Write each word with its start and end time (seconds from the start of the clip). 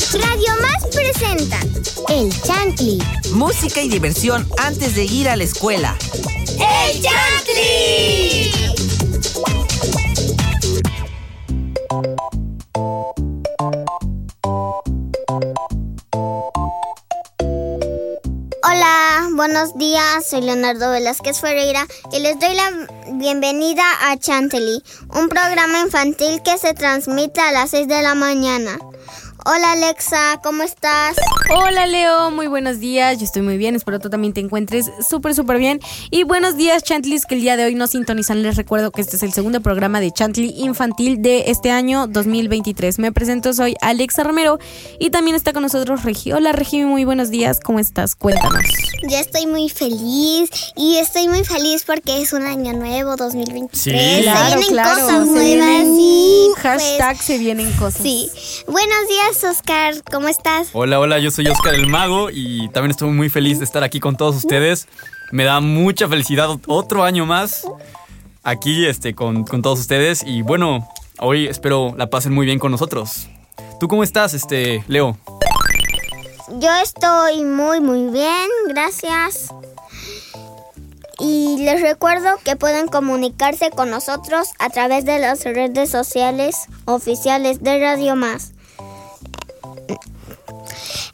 Radio 0.00 0.48
Más 0.62 0.86
presenta 0.94 1.60
El 2.08 2.32
Chantli. 2.42 2.98
Música 3.32 3.82
y 3.82 3.88
diversión 3.90 4.48
antes 4.58 4.94
de 4.94 5.04
ir 5.04 5.28
a 5.28 5.36
la 5.36 5.44
escuela. 5.44 5.94
¡El 6.58 7.02
Chantli! 7.02 8.50
Hola, 18.62 19.28
buenos 19.32 19.76
días. 19.76 20.26
Soy 20.28 20.40
Leonardo 20.40 20.90
Velázquez 20.90 21.40
Ferreira 21.40 21.86
y 22.10 22.20
les 22.20 22.40
doy 22.40 22.54
la 22.54 22.88
bienvenida 23.12 23.84
a 24.00 24.16
Chantilly, 24.16 24.82
un 25.14 25.28
programa 25.28 25.80
infantil 25.80 26.40
que 26.42 26.56
se 26.56 26.72
transmite 26.72 27.42
a 27.42 27.52
las 27.52 27.70
6 27.70 27.86
de 27.86 28.00
la 28.00 28.14
mañana. 28.14 28.78
Hola 29.46 29.72
Alexa, 29.72 30.38
¿cómo 30.42 30.62
estás? 30.62 31.16
Hola 31.54 31.86
Leo, 31.86 32.30
muy 32.30 32.46
buenos 32.46 32.78
días. 32.78 33.18
Yo 33.18 33.24
estoy 33.24 33.42
muy 33.42 33.56
bien, 33.56 33.74
espero 33.74 33.98
tú 33.98 34.10
también 34.10 34.34
te 34.34 34.40
encuentres 34.40 34.90
súper, 35.08 35.34
súper 35.34 35.58
bien. 35.58 35.80
Y 36.10 36.24
buenos 36.24 36.56
días, 36.56 36.82
Chantlis, 36.82 37.24
que 37.24 37.36
el 37.36 37.40
día 37.40 37.56
de 37.56 37.64
hoy 37.64 37.74
nos 37.74 37.90
sintonizan. 37.90 38.42
Les 38.42 38.56
recuerdo 38.56 38.90
que 38.90 39.00
este 39.00 39.16
es 39.16 39.22
el 39.22 39.32
segundo 39.32 39.60
programa 39.62 39.98
de 40.00 40.10
Chantley 40.12 40.54
Infantil 40.58 41.22
de 41.22 41.44
este 41.50 41.70
año 41.70 42.06
2023. 42.06 42.98
Me 42.98 43.12
presento, 43.12 43.52
soy 43.54 43.76
Alexa 43.80 44.24
Romero 44.24 44.58
y 44.98 45.10
también 45.10 45.34
está 45.36 45.52
con 45.54 45.62
nosotros 45.62 46.04
Regi. 46.04 46.32
Hola 46.32 46.52
Regi, 46.52 46.84
muy 46.84 47.04
buenos 47.04 47.30
días, 47.30 47.60
¿cómo 47.60 47.78
estás? 47.78 48.14
Cuéntanos. 48.16 48.62
Yo 49.08 49.16
estoy 49.16 49.46
muy 49.46 49.70
feliz 49.70 50.50
y 50.76 50.96
estoy 50.98 51.28
muy 51.28 51.44
feliz 51.44 51.84
porque 51.86 52.20
es 52.20 52.34
un 52.34 52.42
año 52.42 52.74
nuevo, 52.74 53.16
2023. 53.16 53.70
Sí, 53.72 54.22
claro, 54.22 54.50
se 54.50 54.56
vienen 54.58 54.72
claro, 54.72 55.00
cosas 55.00 55.08
se 55.24 55.24
nuevas 55.26 55.44
vienen- 55.44 55.96
y 55.98 56.46
pues, 56.52 56.62
Hashtag 56.62 57.22
se 57.22 57.38
vienen 57.38 57.72
cosas. 57.72 58.02
Sí. 58.02 58.30
Buenos 58.66 59.08
días, 59.08 59.29
Oscar. 59.30 59.94
¿Cómo 60.10 60.28
estás? 60.28 60.70
Hola, 60.72 60.98
hola, 60.98 61.20
yo 61.20 61.30
soy 61.30 61.46
Oscar 61.46 61.74
el 61.74 61.86
Mago 61.86 62.30
y 62.32 62.68
también 62.70 62.90
estoy 62.90 63.10
muy 63.10 63.28
feliz 63.28 63.60
de 63.60 63.64
estar 63.64 63.84
aquí 63.84 64.00
con 64.00 64.16
todos 64.16 64.34
ustedes. 64.34 64.88
Me 65.30 65.44
da 65.44 65.60
mucha 65.60 66.08
felicidad 66.08 66.50
otro 66.66 67.04
año 67.04 67.26
más 67.26 67.64
aquí 68.42 68.86
este, 68.86 69.14
con, 69.14 69.44
con 69.44 69.62
todos 69.62 69.78
ustedes 69.78 70.24
y 70.26 70.42
bueno, 70.42 70.88
hoy 71.20 71.46
espero 71.46 71.94
la 71.96 72.10
pasen 72.10 72.34
muy 72.34 72.44
bien 72.44 72.58
con 72.58 72.72
nosotros. 72.72 73.28
¿Tú 73.78 73.86
cómo 73.86 74.02
estás, 74.02 74.34
este, 74.34 74.84
Leo? 74.88 75.16
Yo 76.58 76.74
estoy 76.82 77.44
muy, 77.44 77.80
muy 77.80 78.10
bien. 78.10 78.48
Gracias. 78.68 79.54
Y 81.20 81.58
les 81.58 81.80
recuerdo 81.80 82.30
que 82.44 82.56
pueden 82.56 82.88
comunicarse 82.88 83.70
con 83.70 83.90
nosotros 83.90 84.48
a 84.58 84.70
través 84.70 85.04
de 85.04 85.20
las 85.20 85.44
redes 85.44 85.88
sociales 85.88 86.56
oficiales 86.84 87.62
de 87.62 87.78
Radio 87.78 88.16
Más. 88.16 88.54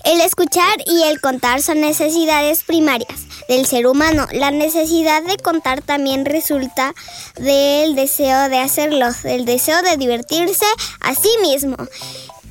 El 0.07 0.21
escuchar 0.21 0.77
y 0.87 1.03
el 1.03 1.21
contar 1.21 1.61
son 1.63 1.81
necesidades 1.81 2.63
primarias 2.63 3.27
del 3.49 3.67
ser 3.67 3.89
humano. 3.89 4.29
La 4.31 4.53
necesidad 4.53 5.21
de 5.25 5.37
contar 5.37 5.83
también 5.83 6.25
resulta 6.25 6.95
del 7.35 7.97
deseo 7.97 8.49
de 8.49 8.59
hacerlo, 8.61 9.09
del 9.25 9.45
deseo 9.45 9.83
de 9.83 9.97
divertirse 9.97 10.65
a 11.01 11.13
sí 11.17 11.31
mismo 11.43 11.77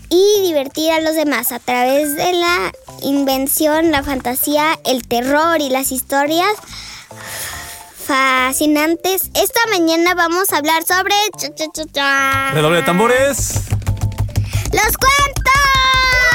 y 0.09 0.42
divertir 0.42 0.92
a 0.92 1.00
los 1.00 1.16
demás 1.16 1.53
a 1.53 1.59
través 1.59 2.17
de 2.17 2.34
la 2.34 2.73
invención, 3.02 3.90
la 3.90 4.03
fantasía, 4.03 4.78
el 4.84 5.08
terror 5.08 5.62
y 5.62 5.69
las 5.69 5.94
historias 5.94 6.52
fascinantes. 8.06 9.30
Esta 9.34 9.62
mañana 9.72 10.14
vamos 10.14 10.52
a 10.52 10.58
hablar 10.58 10.84
sobre 10.86 11.14
cha, 11.38 11.56
cha, 11.56 11.66
cha, 11.73 11.84
cha, 11.92 12.52
Redoble 12.53 12.78
de 12.78 12.84
tambores. 12.84 13.62
los 14.73 14.97
cuentos. 14.97 15.55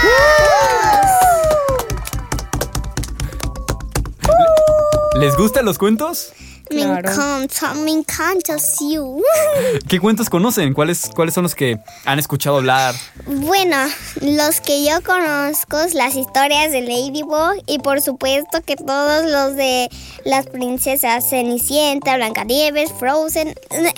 ¿Les 5.15 5.37
gustan 5.37 5.65
los 5.65 5.79
cuentos? 5.79 6.33
Me 6.71 6.83
Claro. 6.85 7.11
encanta, 7.11 7.75
me 7.75 7.91
encanta, 7.91 8.57
sí. 8.61 8.97
¿Qué 9.89 9.99
cuentos 9.99 10.31
conocen? 10.31 10.73
¿Cuáles, 10.73 11.11
¿Cuáles 11.17 11.35
son 11.35 11.43
los 11.43 11.57
que 11.57 11.79
han 12.05 12.21
escuchado 12.21 12.59
hablar? 12.59 12.95
Bueno, 13.27 13.77
los 14.21 14.61
que 14.61 14.85
yo 14.85 15.03
conozco, 15.03 15.79
las 15.95 16.15
historias 16.15 16.71
de 16.71 16.83
Ladybug 16.83 17.61
y 17.67 17.81
por 17.81 18.01
supuesto 18.01 18.61
que 18.65 18.77
todos 18.77 19.29
los 19.29 19.57
de 19.57 19.89
las 20.25 20.47
princesas 20.47 21.29
Cenicienta, 21.29 22.15
Blancanieves, 22.17 22.93
Frozen, 22.93 23.53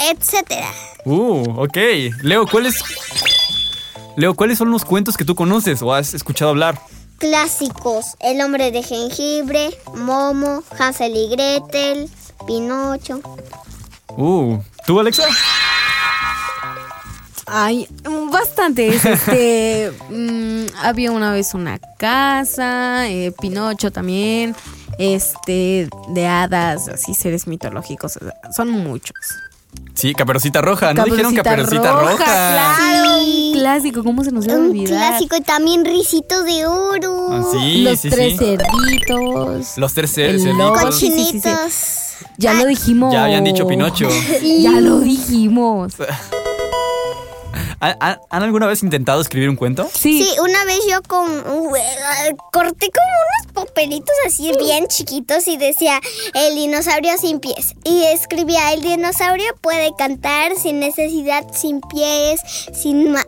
etcétera. 0.09 0.71
Uh, 1.05 1.43
ok. 1.65 1.77
Leo, 2.23 2.47
¿cuáles... 2.47 2.77
Leo, 4.17 4.35
¿cuáles 4.35 4.59
son 4.59 4.71
los 4.71 4.85
cuentos 4.85 5.17
que 5.17 5.25
tú 5.25 5.35
conoces 5.35 5.81
o 5.83 5.95
has 5.95 6.13
escuchado 6.15 6.51
hablar? 6.51 6.79
Clásicos, 7.19 8.17
El 8.21 8.41
hombre 8.41 8.71
de 8.71 8.83
jengibre, 8.83 9.71
Momo, 9.95 10.63
Hansel 10.79 11.17
y 11.17 11.29
Gretel, 11.29 12.11
Pinocho. 12.47 13.21
Uh, 14.17 14.59
¿tú, 14.87 15.01
Alexa? 15.01 15.25
Ay, 17.47 17.87
bastantes. 18.31 19.05
Este, 19.05 19.93
mm, 20.11 20.67
había 20.83 21.11
una 21.13 21.33
vez 21.33 21.55
una 21.55 21.79
casa, 21.79 23.09
eh, 23.09 23.33
Pinocho 23.41 23.91
también, 23.93 24.55
este, 24.99 25.89
de 26.09 26.27
hadas, 26.27 26.89
así 26.89 27.15
seres 27.15 27.47
mitológicos. 27.47 28.17
o 28.17 28.21
sea, 28.21 28.35
Son 28.55 28.69
muchos. 28.69 29.17
Sí, 29.95 30.15
Caperucita 30.15 30.61
Roja. 30.63 30.95
¿No 30.95 31.05
dijeron 31.05 31.35
Caperucita 31.35 31.93
Roja? 31.93 32.25
Claro, 32.25 33.21
Sí. 33.21 33.53
un 33.55 33.59
clásico, 33.61 34.03
¿cómo 34.03 34.25
se 34.25 34.33
nos 34.33 34.45
iba 34.47 34.55
a 34.55 34.59
Un 34.59 34.85
clásico 34.85 35.37
y 35.37 35.41
también 35.43 35.85
Risito 35.85 36.43
de 36.45 36.67
Oro. 36.67 37.29
Ah, 37.31 37.43
sí, 37.53 37.83
Los 37.83 38.01
sí, 38.01 38.11
tres 38.11 38.33
sí. 38.33 38.39
cerditos. 38.39 39.79
Los 39.79 39.95
tres 39.95 40.13
cerditos. 40.13 40.57
lobo. 40.57 40.93
Sí, 40.93 41.11
sí, 41.11 41.13
sí, 41.13 41.25
sí. 41.25 41.41
Cochinitos. 41.41 41.73
Ya 42.39 42.55
lo 42.55 42.67
dijimos. 42.67 43.13
Ya 43.13 43.25
habían 43.25 43.45
dicho 43.45 43.67
Pinocho. 43.67 44.09
Ya 44.61 44.73
lo 44.81 45.01
dijimos. 45.01 45.93
¿Han, 47.83 48.19
alguna 48.31 48.69
vez 48.69 48.85
intentado 48.85 49.21
escribir 49.21 49.49
un 49.49 49.57
cuento? 49.57 49.91
Sí. 49.93 50.23
Sí, 50.23 50.39
una 50.39 50.65
vez 50.65 50.79
yo 50.89 51.03
con 51.03 51.29
uh, 51.29 51.73
corté 52.53 52.91
como 52.93 53.07
unos 53.09 53.53
papelitos 53.53 54.15
así 54.25 54.53
bien 54.57 54.87
chiquitos 54.87 55.49
y 55.49 55.57
decía 55.57 56.01
el 56.35 56.55
dinosaurio 56.55 57.19
sin 57.19 57.41
pies. 57.41 57.75
Y 57.85 58.05
escribía 58.05 58.73
el 58.73 58.83
dinosaurio 58.83 59.53
puede 59.61 59.91
cantar 59.99 60.55
sin 60.57 60.79
necesidad, 60.79 61.45
sin 61.53 61.81
pies, 61.81 62.41
sin 62.73 63.11
ma 63.11 63.25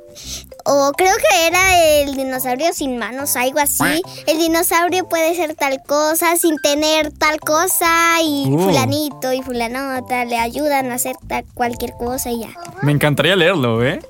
o 0.66 0.92
creo 0.96 1.12
que 1.16 1.46
era 1.46 1.78
el 2.00 2.14
dinosaurio 2.16 2.72
sin 2.72 2.96
manos, 2.98 3.36
algo 3.36 3.58
así. 3.60 4.02
El 4.26 4.38
dinosaurio 4.38 5.06
puede 5.08 5.34
ser 5.36 5.54
tal 5.54 5.82
cosa 5.86 6.36
sin 6.36 6.56
tener 6.58 7.12
tal 7.12 7.38
cosa 7.40 8.20
y 8.22 8.46
Uh. 8.48 8.58
fulanito 8.58 9.32
y 9.32 9.42
fulanota 9.42 10.24
le 10.24 10.38
ayudan 10.38 10.90
a 10.90 10.94
hacer 10.94 11.16
tal 11.28 11.44
cualquier 11.54 11.92
cosa 11.92 12.30
y 12.30 12.40
ya. 12.40 12.50
Me 12.82 12.92
encantaría 12.92 13.36
leerlo, 13.36 13.84
¿eh? 13.84 14.00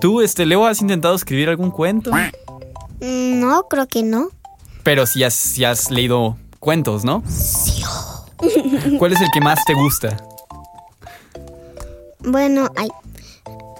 ¿Tú, 0.00 0.20
este, 0.20 0.44
Leo, 0.44 0.66
has 0.66 0.80
intentado 0.82 1.14
escribir 1.14 1.48
algún 1.48 1.70
cuento? 1.70 2.10
Mm, 3.00 3.40
No, 3.40 3.64
creo 3.68 3.86
que 3.86 4.02
no. 4.02 4.28
Pero 4.82 5.06
sí 5.06 5.24
has, 5.24 5.34
sí 5.34 5.64
has 5.64 5.90
leído 5.90 6.36
cuentos, 6.60 7.04
¿no? 7.04 7.22
Sí. 7.28 7.82
¿Cuál 8.98 9.14
es 9.14 9.20
el 9.22 9.28
que 9.32 9.40
más 9.40 9.64
te 9.64 9.72
gusta? 9.74 10.16
Bueno, 12.20 12.68
ay. 12.76 12.88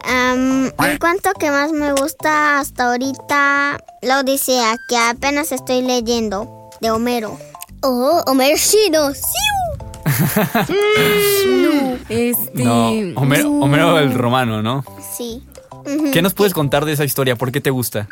Am, 0.07 0.71
el 0.85 0.99
cuento 0.99 1.31
que 1.39 1.51
más 1.51 1.73
me 1.73 1.93
gusta 1.93 2.61
hasta 2.61 2.91
ahorita, 2.91 3.79
La 4.03 4.21
Odisea, 4.21 4.77
que 4.89 4.97
apenas 4.97 5.53
estoy 5.53 5.83
leyendo, 5.83 6.71
de 6.81 6.91
Homero. 6.91 7.39
Oh, 7.83 8.23
Homero 8.27 8.57
Shino. 8.57 9.13
Este. 12.09 12.63
No, 12.63 12.89
Homero, 13.17 13.51
Homero 13.51 13.99
el 13.99 14.15
romano, 14.15 14.63
¿no? 14.63 14.85
Sí. 15.17 15.43
¿Qué 16.13 16.23
nos 16.23 16.35
puedes 16.35 16.55
contar 16.55 16.85
de 16.85 16.93
esa 16.93 17.05
historia? 17.05 17.37
¿Por 17.37 17.53
qué 17.53 17.61
te 17.61 17.71
gusta? 17.71 18.09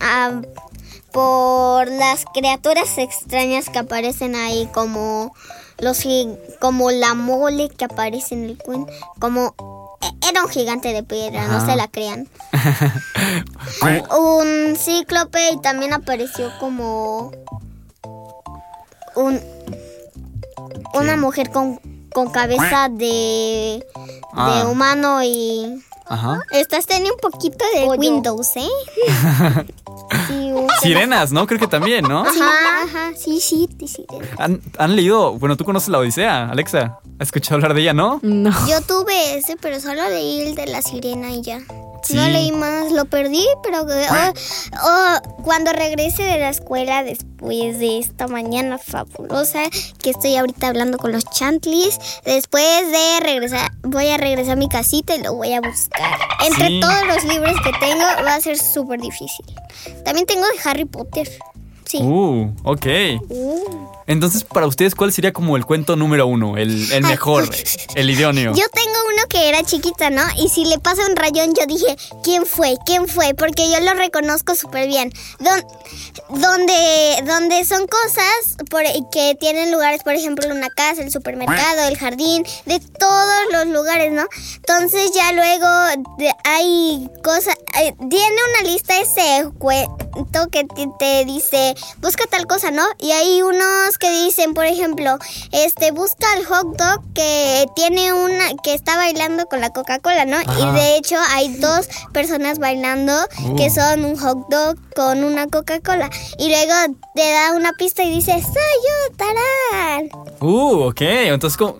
Ah, 0.00 0.40
por 1.12 1.88
las 1.88 2.24
criaturas 2.32 2.98
extrañas 2.98 3.70
que 3.70 3.78
aparecen 3.78 4.36
ahí, 4.36 4.68
como 4.72 5.34
los 5.78 6.04
como 6.60 6.90
la 6.90 7.14
mole 7.14 7.68
que 7.68 7.84
aparece 7.84 8.34
en 8.34 8.44
el 8.44 8.58
cuento, 8.58 8.92
como 9.18 9.54
era 10.28 10.42
un 10.42 10.48
gigante 10.48 10.92
de 10.92 11.02
piedra, 11.02 11.46
no 11.48 11.64
se 11.64 11.76
la 11.76 11.88
crean. 11.88 12.28
un 14.18 14.76
cíclope 14.76 15.50
y 15.52 15.60
también 15.60 15.92
apareció 15.92 16.50
como 16.58 17.32
un 19.14 19.40
una 20.94 21.16
mujer 21.16 21.50
con, 21.50 21.78
con 22.12 22.30
cabeza 22.30 22.88
de, 22.90 23.84
Ah. 24.32 24.62
de 24.64 24.70
humano 24.70 25.22
y 25.22 25.82
Ajá. 26.06 26.40
estás 26.52 26.86
teniendo 26.86 27.14
un 27.14 27.20
poquito 27.32 27.64
de 27.74 27.84
Windows, 27.88 28.48
¿eh? 28.56 28.68
Sí, 30.28 30.52
Sirenas, 30.82 31.32
¿no? 31.32 31.46
Creo 31.46 31.58
que 31.60 31.66
también, 31.66 32.04
¿no? 32.04 32.20
Ajá, 32.22 32.84
ajá, 32.84 33.12
sí, 33.16 33.40
sí, 33.40 33.68
sí, 33.78 33.88
sí. 33.88 34.06
¿Han, 34.38 34.60
han 34.78 34.96
leído? 34.96 35.38
Bueno, 35.38 35.56
tú 35.56 35.64
conoces 35.64 35.88
la 35.88 35.98
Odisea, 35.98 36.48
Alexa. 36.50 36.98
¿Has 37.18 37.28
escuchado 37.28 37.56
hablar 37.56 37.74
de 37.74 37.80
ella, 37.82 37.94
no? 37.94 38.20
No. 38.22 38.50
Yo 38.68 38.80
tuve 38.82 39.38
ese, 39.38 39.56
pero 39.60 39.80
solo 39.80 40.08
leí 40.08 40.40
el 40.48 40.54
de 40.54 40.66
la 40.66 40.82
sirena 40.82 41.30
y 41.30 41.42
ya. 41.42 41.60
Sí. 42.06 42.14
No 42.16 42.28
leí 42.28 42.52
más, 42.52 42.92
lo 42.92 43.04
perdí, 43.06 43.44
pero 43.62 43.82
oh, 43.82 44.32
oh, 44.84 45.42
cuando 45.42 45.72
regrese 45.72 46.22
de 46.22 46.38
la 46.38 46.50
escuela 46.50 47.02
después 47.02 47.78
de 47.78 47.98
esta 47.98 48.28
mañana 48.28 48.78
fabulosa 48.78 49.62
que 50.02 50.10
estoy 50.10 50.36
ahorita 50.36 50.68
hablando 50.68 50.98
con 50.98 51.10
los 51.12 51.24
chantlis, 51.24 51.98
después 52.24 52.90
de 52.90 53.20
regresar, 53.20 53.72
voy 53.82 54.08
a 54.10 54.16
regresar 54.18 54.52
a 54.52 54.56
mi 54.56 54.68
casita 54.68 55.16
y 55.16 55.22
lo 55.22 55.34
voy 55.34 55.52
a 55.52 55.60
buscar. 55.60 56.18
Entre 56.46 56.68
Sí. 56.68 56.80
todos 56.80 57.06
los 57.06 57.24
libros 57.24 57.54
que 57.64 57.72
tengo 57.80 58.04
va 58.24 58.34
a 58.36 58.40
ser 58.40 58.56
súper 58.58 59.00
difícil. 59.00 59.44
También 60.04 60.26
tengo 60.26 60.42
de 60.42 60.68
Harry 60.68 60.84
Potter. 60.84 61.28
Sí. 61.86 61.98
Uh, 62.02 62.52
ok. 62.64 62.86
Uh. 63.28 63.86
Entonces, 64.08 64.44
para 64.44 64.66
ustedes, 64.66 64.94
¿cuál 64.94 65.12
sería 65.12 65.32
como 65.32 65.56
el 65.56 65.64
cuento 65.64 65.94
número 65.96 66.26
uno? 66.26 66.56
El, 66.56 66.88
mejor, 67.02 67.48
el 67.94 68.10
idóneo. 68.10 68.54
Yo 68.54 68.64
tengo 68.72 68.95
uno 69.16 69.26
que 69.28 69.48
era 69.48 69.62
chiquita, 69.62 70.10
¿no? 70.10 70.22
Y 70.38 70.48
si 70.48 70.64
le 70.64 70.78
pasa 70.78 71.06
un 71.08 71.16
rayón, 71.16 71.54
yo 71.54 71.64
dije, 71.66 71.96
¿quién 72.22 72.44
fue? 72.46 72.76
¿Quién 72.84 73.08
fue? 73.08 73.34
Porque 73.34 73.70
yo 73.70 73.80
lo 73.80 73.94
reconozco 73.94 74.54
súper 74.54 74.86
bien. 74.88 75.12
Don- 75.40 75.64
donde, 76.28 77.22
donde 77.24 77.64
son 77.64 77.86
cosas 77.86 78.56
por- 78.70 78.82
que 79.12 79.36
tienen 79.38 79.70
lugares, 79.72 80.02
por 80.02 80.14
ejemplo, 80.14 80.48
una 80.52 80.68
casa, 80.70 81.02
el 81.02 81.10
supermercado, 81.12 81.88
el 81.88 81.96
jardín, 81.96 82.44
de 82.64 82.80
todos 82.80 83.40
los 83.52 83.66
lugares, 83.66 84.12
¿no? 84.12 84.26
Entonces 84.56 85.12
ya 85.14 85.32
luego 85.32 85.66
de- 86.18 86.34
hay 86.44 87.08
cosas, 87.22 87.54
eh, 87.80 87.94
tiene 88.10 88.36
una 88.60 88.70
lista 88.70 88.98
ese 89.00 89.48
cuento 89.58 90.48
que 90.50 90.64
te, 90.64 90.88
te 90.98 91.24
dice, 91.24 91.74
busca 91.98 92.24
tal 92.30 92.46
cosa, 92.46 92.70
¿no? 92.70 92.84
Y 92.98 93.12
hay 93.12 93.42
unos 93.42 93.96
que 93.98 94.10
dicen, 94.24 94.54
por 94.54 94.66
ejemplo, 94.66 95.18
este, 95.52 95.90
busca 95.92 96.26
el 96.36 96.44
hot 96.46 96.76
dog 96.76 97.02
que 97.14 97.66
tiene 97.76 98.12
una, 98.12 98.44
que 98.64 98.74
está 98.74 98.96
bailando 99.06 99.46
con 99.46 99.60
la 99.60 99.70
Coca-Cola, 99.70 100.24
¿no? 100.24 100.36
Ajá. 100.38 100.58
Y 100.58 100.74
de 100.80 100.96
hecho 100.96 101.16
hay 101.30 101.48
dos 101.56 101.86
personas 102.12 102.58
bailando 102.58 103.12
que 103.56 103.66
Uh. 103.68 103.74
son 103.74 104.04
un 104.04 104.16
hot 104.18 104.48
dog 104.50 104.76
con 104.96 105.22
una 105.22 105.46
Coca-Cola. 105.46 106.10
Y 106.38 106.48
luego 106.48 106.72
te 107.14 107.30
da 107.30 107.52
una 107.54 107.72
pista 107.74 108.02
y 108.02 108.10
dice, 108.10 108.32
soy 108.32 108.42
yo, 108.52 109.16
tarán. 109.16 110.08
Uh, 110.40 110.88
ok. 110.88 111.00
Entonces, 111.02 111.56
como, 111.56 111.78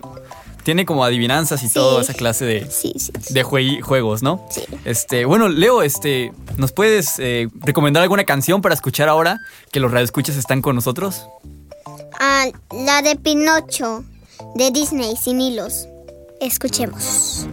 tiene 0.63 0.85
como 0.85 1.03
adivinanzas 1.03 1.61
y 1.63 1.67
Sí. 1.67 1.73
toda 1.73 2.01
esa 2.01 2.13
clase 2.13 2.45
de, 2.45 2.71
Sí, 2.71 2.93
sí, 2.97 3.11
sí. 3.21 3.33
de 3.33 3.43
jue- 3.43 3.81
juegos, 3.81 4.23
¿no? 4.23 4.45
Sí. 4.49 4.61
Este, 4.85 5.25
bueno, 5.25 5.49
Leo, 5.49 5.81
este, 5.83 6.31
¿nos 6.55 6.71
puedes 6.71 7.15
eh, 7.19 7.47
recomendar 7.59 8.03
alguna 8.03 8.23
canción 8.23 8.61
para 8.61 8.73
escuchar 8.73 9.09
ahora 9.09 9.39
que 9.71 9.79
los 9.81 9.91
radioescuchas 9.91 10.37
están 10.37 10.61
con 10.61 10.75
nosotros? 10.75 11.27
Ah, 12.19 12.45
la 12.71 13.01
de 13.01 13.15
Pinocho, 13.17 14.03
de 14.55 14.71
Disney, 14.71 15.15
sin 15.17 15.39
hilos. 15.41 15.87
Escuchemos. 16.39 17.47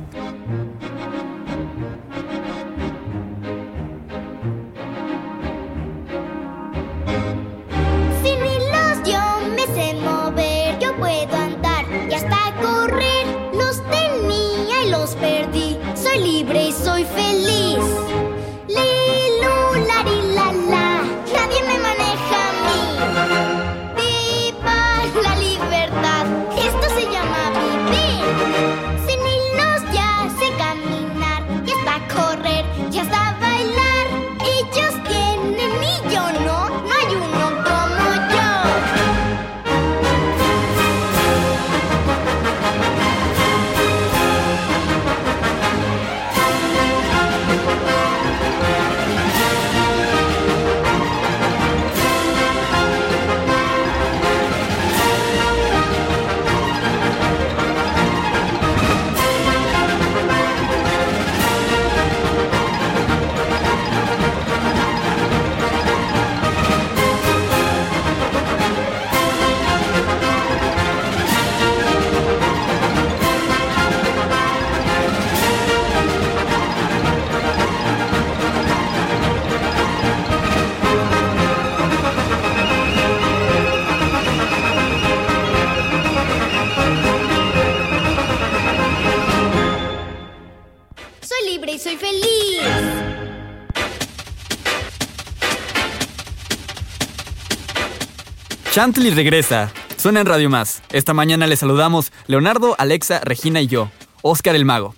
Chantley 98.74 99.10
regresa. 99.12 99.70
Suena 99.96 100.18
en 100.18 100.26
Radio 100.26 100.50
Más. 100.50 100.82
Esta 100.90 101.14
mañana 101.14 101.46
les 101.46 101.60
saludamos 101.60 102.10
Leonardo, 102.26 102.74
Alexa, 102.76 103.20
Regina 103.20 103.60
y 103.60 103.68
yo, 103.68 103.88
Oscar 104.20 104.56
el 104.56 104.64
Mago. 104.64 104.96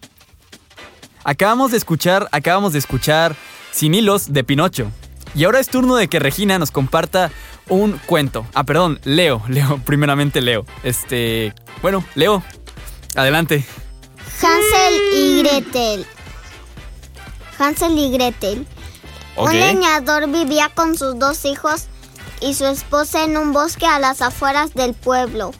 Acabamos 1.25 1.73
de 1.73 1.77
escuchar, 1.77 2.27
acabamos 2.33 2.73
de 2.73 2.79
escuchar 2.79 3.37
Sin 3.73 3.93
hilos 3.93 4.33
de 4.33 4.45
Pinocho. 4.45 4.91
Y 5.35 5.45
ahora 5.45 5.61
es 5.61 5.69
turno 5.69 5.95
de 5.97 6.09
que 6.09 6.21
Regina 6.21 6.59
nos 6.59 6.71
comparta 6.71 7.31
un 7.69 8.01
cuento. 8.07 8.47
Ah, 8.55 8.65
perdón, 8.65 8.99
Leo, 9.05 9.43
Leo, 9.49 9.79
primeramente 9.85 10.41
Leo. 10.41 10.65
Este, 10.83 11.53
bueno, 11.83 12.03
Leo, 12.15 12.43
adelante. 13.15 13.63
Hansel 14.41 14.95
y 15.13 15.43
Gretel. 15.43 16.07
Hansel 17.59 17.99
y 17.99 18.11
Gretel. 18.11 18.67
Un 19.37 19.53
leñador 19.53 20.31
vivía 20.31 20.71
con 20.75 20.97
sus 20.97 21.19
dos 21.19 21.45
hijos 21.45 21.89
y 22.41 22.55
su 22.55 22.67
esposa 22.67 23.25
en 23.25 23.37
un 23.37 23.53
bosque 23.53 23.87
a 23.87 23.99
las 23.99 24.23
afueras 24.23 24.75
del 24.75 24.95
pueblo. 24.95 25.53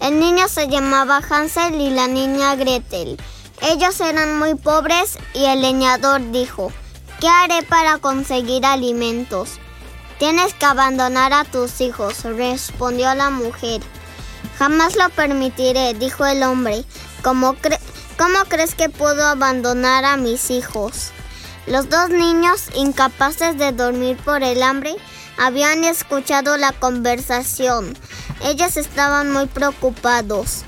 El 0.00 0.20
niño 0.20 0.48
se 0.48 0.68
llamaba 0.68 1.20
Hansel 1.28 1.80
y 1.80 1.90
la 1.90 2.06
niña 2.06 2.54
Gretel. 2.54 3.18
Ellos 3.60 4.00
eran 4.00 4.38
muy 4.38 4.54
pobres 4.54 5.18
y 5.34 5.46
el 5.46 5.62
leñador 5.62 6.30
dijo, 6.30 6.72
¿qué 7.20 7.28
haré 7.28 7.62
para 7.62 7.98
conseguir 7.98 8.64
alimentos? 8.64 9.58
Tienes 10.18 10.54
que 10.54 10.66
abandonar 10.66 11.32
a 11.32 11.44
tus 11.44 11.80
hijos, 11.80 12.22
respondió 12.24 13.14
la 13.14 13.30
mujer. 13.30 13.80
Jamás 14.58 14.96
lo 14.96 15.08
permitiré, 15.10 15.94
dijo 15.94 16.26
el 16.26 16.42
hombre. 16.42 16.84
¿Cómo, 17.22 17.56
¿Cómo 18.16 18.38
crees 18.48 18.74
que 18.74 18.88
puedo 18.88 19.24
abandonar 19.24 20.04
a 20.04 20.16
mis 20.16 20.50
hijos? 20.50 21.12
Los 21.68 21.90
dos 21.90 22.08
niños, 22.08 22.70
incapaces 22.74 23.58
de 23.58 23.72
dormir 23.72 24.16
por 24.24 24.42
el 24.42 24.62
hambre, 24.62 24.96
habían 25.36 25.84
escuchado 25.84 26.56
la 26.56 26.72
conversación. 26.72 27.94
Ellos 28.42 28.78
estaban 28.78 29.30
muy 29.30 29.46
preocupados. 29.46 30.64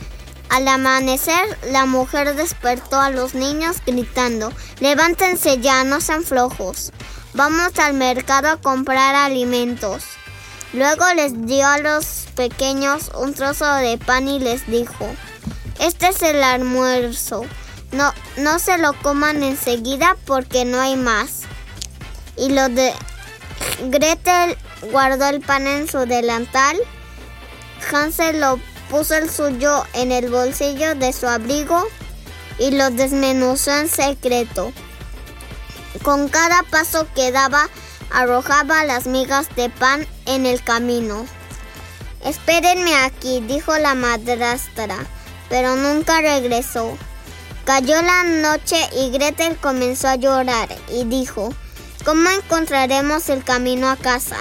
Al 0.50 0.68
amanecer, 0.68 1.58
la 1.70 1.86
mujer 1.86 2.34
despertó 2.34 3.00
a 3.00 3.08
los 3.08 3.34
niños 3.34 3.78
gritando, 3.86 4.52
levántense 4.80 5.58
ya, 5.60 5.84
no 5.84 6.02
sean 6.02 6.22
flojos. 6.22 6.92
Vamos 7.32 7.78
al 7.78 7.94
mercado 7.94 8.48
a 8.48 8.60
comprar 8.60 9.14
alimentos. 9.14 10.04
Luego 10.74 11.04
les 11.14 11.46
dio 11.46 11.66
a 11.66 11.78
los 11.78 12.26
pequeños 12.36 13.10
un 13.18 13.32
trozo 13.32 13.72
de 13.76 13.96
pan 13.96 14.28
y 14.28 14.38
les 14.38 14.66
dijo, 14.66 15.06
este 15.78 16.08
es 16.08 16.20
el 16.22 16.42
almuerzo. 16.42 17.46
No, 17.92 18.12
no 18.36 18.58
se 18.58 18.78
lo 18.78 18.92
coman 18.92 19.42
enseguida 19.42 20.16
porque 20.26 20.64
no 20.64 20.80
hay 20.80 20.96
más. 20.96 21.42
Y 22.36 22.50
lo 22.50 22.68
de 22.68 22.92
Gretel 23.88 24.56
guardó 24.92 25.26
el 25.26 25.40
pan 25.40 25.66
en 25.66 25.88
su 25.88 25.98
delantal. 26.06 26.76
Hansel 27.92 28.40
lo 28.40 28.60
puso 28.88 29.14
el 29.14 29.30
suyo 29.30 29.84
en 29.94 30.12
el 30.12 30.30
bolsillo 30.30 30.94
de 30.94 31.12
su 31.12 31.26
abrigo 31.26 31.86
y 32.58 32.72
lo 32.72 32.90
desmenuzó 32.90 33.72
en 33.72 33.88
secreto. 33.88 34.72
Con 36.02 36.28
cada 36.28 36.62
paso 36.64 37.06
que 37.14 37.32
daba, 37.32 37.68
arrojaba 38.10 38.84
las 38.84 39.06
migas 39.06 39.48
de 39.56 39.70
pan 39.70 40.06
en 40.26 40.46
el 40.46 40.62
camino. 40.62 41.26
Espérenme 42.24 42.94
aquí, 42.96 43.40
dijo 43.40 43.76
la 43.78 43.94
madrastra, 43.94 44.98
pero 45.48 45.76
nunca 45.76 46.20
regresó. 46.20 46.96
Cayó 47.70 48.02
la 48.02 48.24
noche 48.24 48.76
y 48.96 49.10
Gretel 49.10 49.56
comenzó 49.56 50.08
a 50.08 50.16
llorar 50.16 50.68
y 50.92 51.04
dijo, 51.04 51.54
¿cómo 52.04 52.28
encontraremos 52.28 53.28
el 53.28 53.44
camino 53.44 53.88
a 53.88 53.94
casa? 53.94 54.38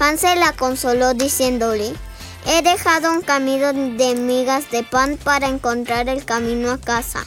Hansel 0.00 0.40
la 0.40 0.52
consoló 0.52 1.12
diciéndole, 1.12 1.92
he 2.46 2.62
dejado 2.62 3.12
un 3.12 3.20
camino 3.20 3.74
de 3.74 4.14
migas 4.14 4.70
de 4.70 4.82
pan 4.82 5.18
para 5.22 5.48
encontrar 5.48 6.08
el 6.08 6.24
camino 6.24 6.70
a 6.70 6.80
casa. 6.80 7.26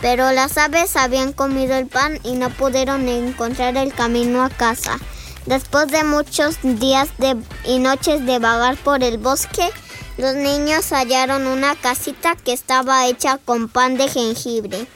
Pero 0.00 0.30
las 0.30 0.56
aves 0.56 0.94
habían 0.94 1.32
comido 1.32 1.74
el 1.74 1.88
pan 1.88 2.20
y 2.22 2.34
no 2.34 2.48
pudieron 2.50 3.08
encontrar 3.08 3.76
el 3.76 3.92
camino 3.92 4.44
a 4.44 4.50
casa. 4.50 5.00
Después 5.46 5.88
de 5.88 6.04
muchos 6.04 6.58
días 6.62 7.08
de- 7.18 7.42
y 7.64 7.80
noches 7.80 8.24
de 8.24 8.38
vagar 8.38 8.76
por 8.76 9.02
el 9.02 9.18
bosque, 9.18 9.68
los 10.20 10.34
niños 10.34 10.92
hallaron 10.92 11.46
una 11.46 11.74
casita 11.76 12.36
que 12.36 12.52
estaba 12.52 13.06
hecha 13.06 13.38
con 13.38 13.70
pan 13.70 13.96
de 13.96 14.06
jengibre. 14.06 14.86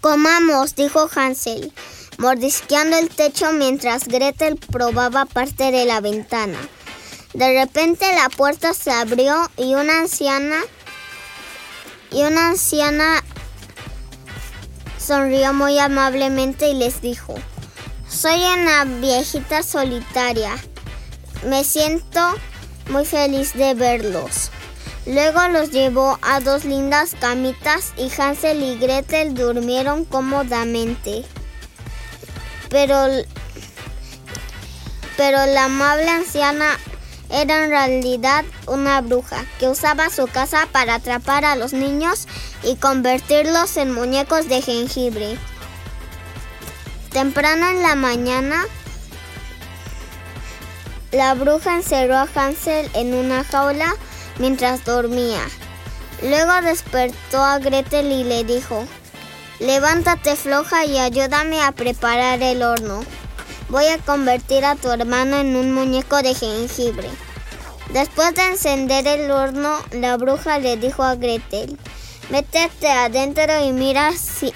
Comamos, 0.00 0.74
dijo 0.74 1.08
Hansel, 1.14 1.72
mordisqueando 2.18 2.96
el 2.96 3.10
techo 3.10 3.52
mientras 3.52 4.08
Gretel 4.08 4.56
probaba 4.56 5.24
parte 5.24 5.70
de 5.70 5.84
la 5.84 6.00
ventana. 6.00 6.58
De 7.32 7.60
repente 7.60 8.12
la 8.16 8.28
puerta 8.28 8.74
se 8.74 8.90
abrió 8.90 9.48
y 9.56 9.74
una 9.74 10.00
anciana 10.00 10.60
y 12.10 12.22
una 12.22 12.48
anciana 12.48 13.22
sonrió 14.98 15.54
muy 15.54 15.78
amablemente 15.78 16.68
y 16.68 16.74
les 16.74 17.00
dijo, 17.00 17.34
soy 18.08 18.42
una 18.42 18.84
viejita 18.84 19.62
solitaria. 19.62 20.56
Me 21.46 21.62
siento 21.62 22.34
muy 22.88 23.04
feliz 23.04 23.54
de 23.54 23.74
verlos. 23.74 24.50
Luego 25.06 25.48
los 25.48 25.70
llevó 25.70 26.18
a 26.22 26.40
dos 26.40 26.64
lindas 26.64 27.16
camitas 27.18 27.92
y 27.96 28.08
Hansel 28.20 28.62
y 28.62 28.78
Gretel 28.78 29.34
durmieron 29.34 30.04
cómodamente. 30.04 31.24
Pero, 32.68 33.08
pero 35.16 35.44
la 35.46 35.64
amable 35.64 36.08
anciana 36.08 36.78
era 37.30 37.64
en 37.64 37.70
realidad 37.70 38.44
una 38.66 39.00
bruja 39.00 39.44
que 39.58 39.68
usaba 39.68 40.10
su 40.10 40.26
casa 40.28 40.68
para 40.70 40.96
atrapar 40.96 41.44
a 41.44 41.56
los 41.56 41.72
niños 41.72 42.28
y 42.62 42.76
convertirlos 42.76 43.76
en 43.78 43.92
muñecos 43.92 44.48
de 44.48 44.62
jengibre. 44.62 45.36
Temprano 47.10 47.68
en 47.68 47.82
la 47.82 47.94
mañana, 47.94 48.64
la 51.12 51.34
bruja 51.34 51.76
encerró 51.76 52.16
a 52.16 52.28
Hansel 52.34 52.90
en 52.94 53.14
una 53.14 53.44
jaula 53.44 53.94
mientras 54.38 54.84
dormía. 54.84 55.40
Luego 56.22 56.52
despertó 56.62 57.42
a 57.42 57.58
Gretel 57.58 58.10
y 58.10 58.24
le 58.24 58.44
dijo, 58.44 58.84
levántate 59.60 60.36
floja 60.36 60.86
y 60.86 60.98
ayúdame 60.98 61.60
a 61.62 61.72
preparar 61.72 62.42
el 62.42 62.62
horno. 62.62 63.04
Voy 63.68 63.86
a 63.86 63.98
convertir 63.98 64.64
a 64.64 64.74
tu 64.76 64.90
hermano 64.90 65.36
en 65.36 65.54
un 65.56 65.72
muñeco 65.72 66.22
de 66.22 66.34
jengibre. 66.34 67.08
Después 67.92 68.34
de 68.34 68.48
encender 68.48 69.06
el 69.06 69.30
horno, 69.30 69.76
la 69.90 70.16
bruja 70.16 70.58
le 70.58 70.78
dijo 70.78 71.02
a 71.02 71.16
Gretel, 71.16 71.78
métete 72.30 72.88
adentro 72.88 73.62
y 73.64 73.72
mira 73.72 74.12
si, 74.12 74.54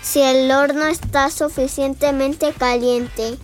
si 0.00 0.22
el 0.22 0.50
horno 0.50 0.86
está 0.86 1.30
suficientemente 1.30 2.52
caliente. 2.52 3.36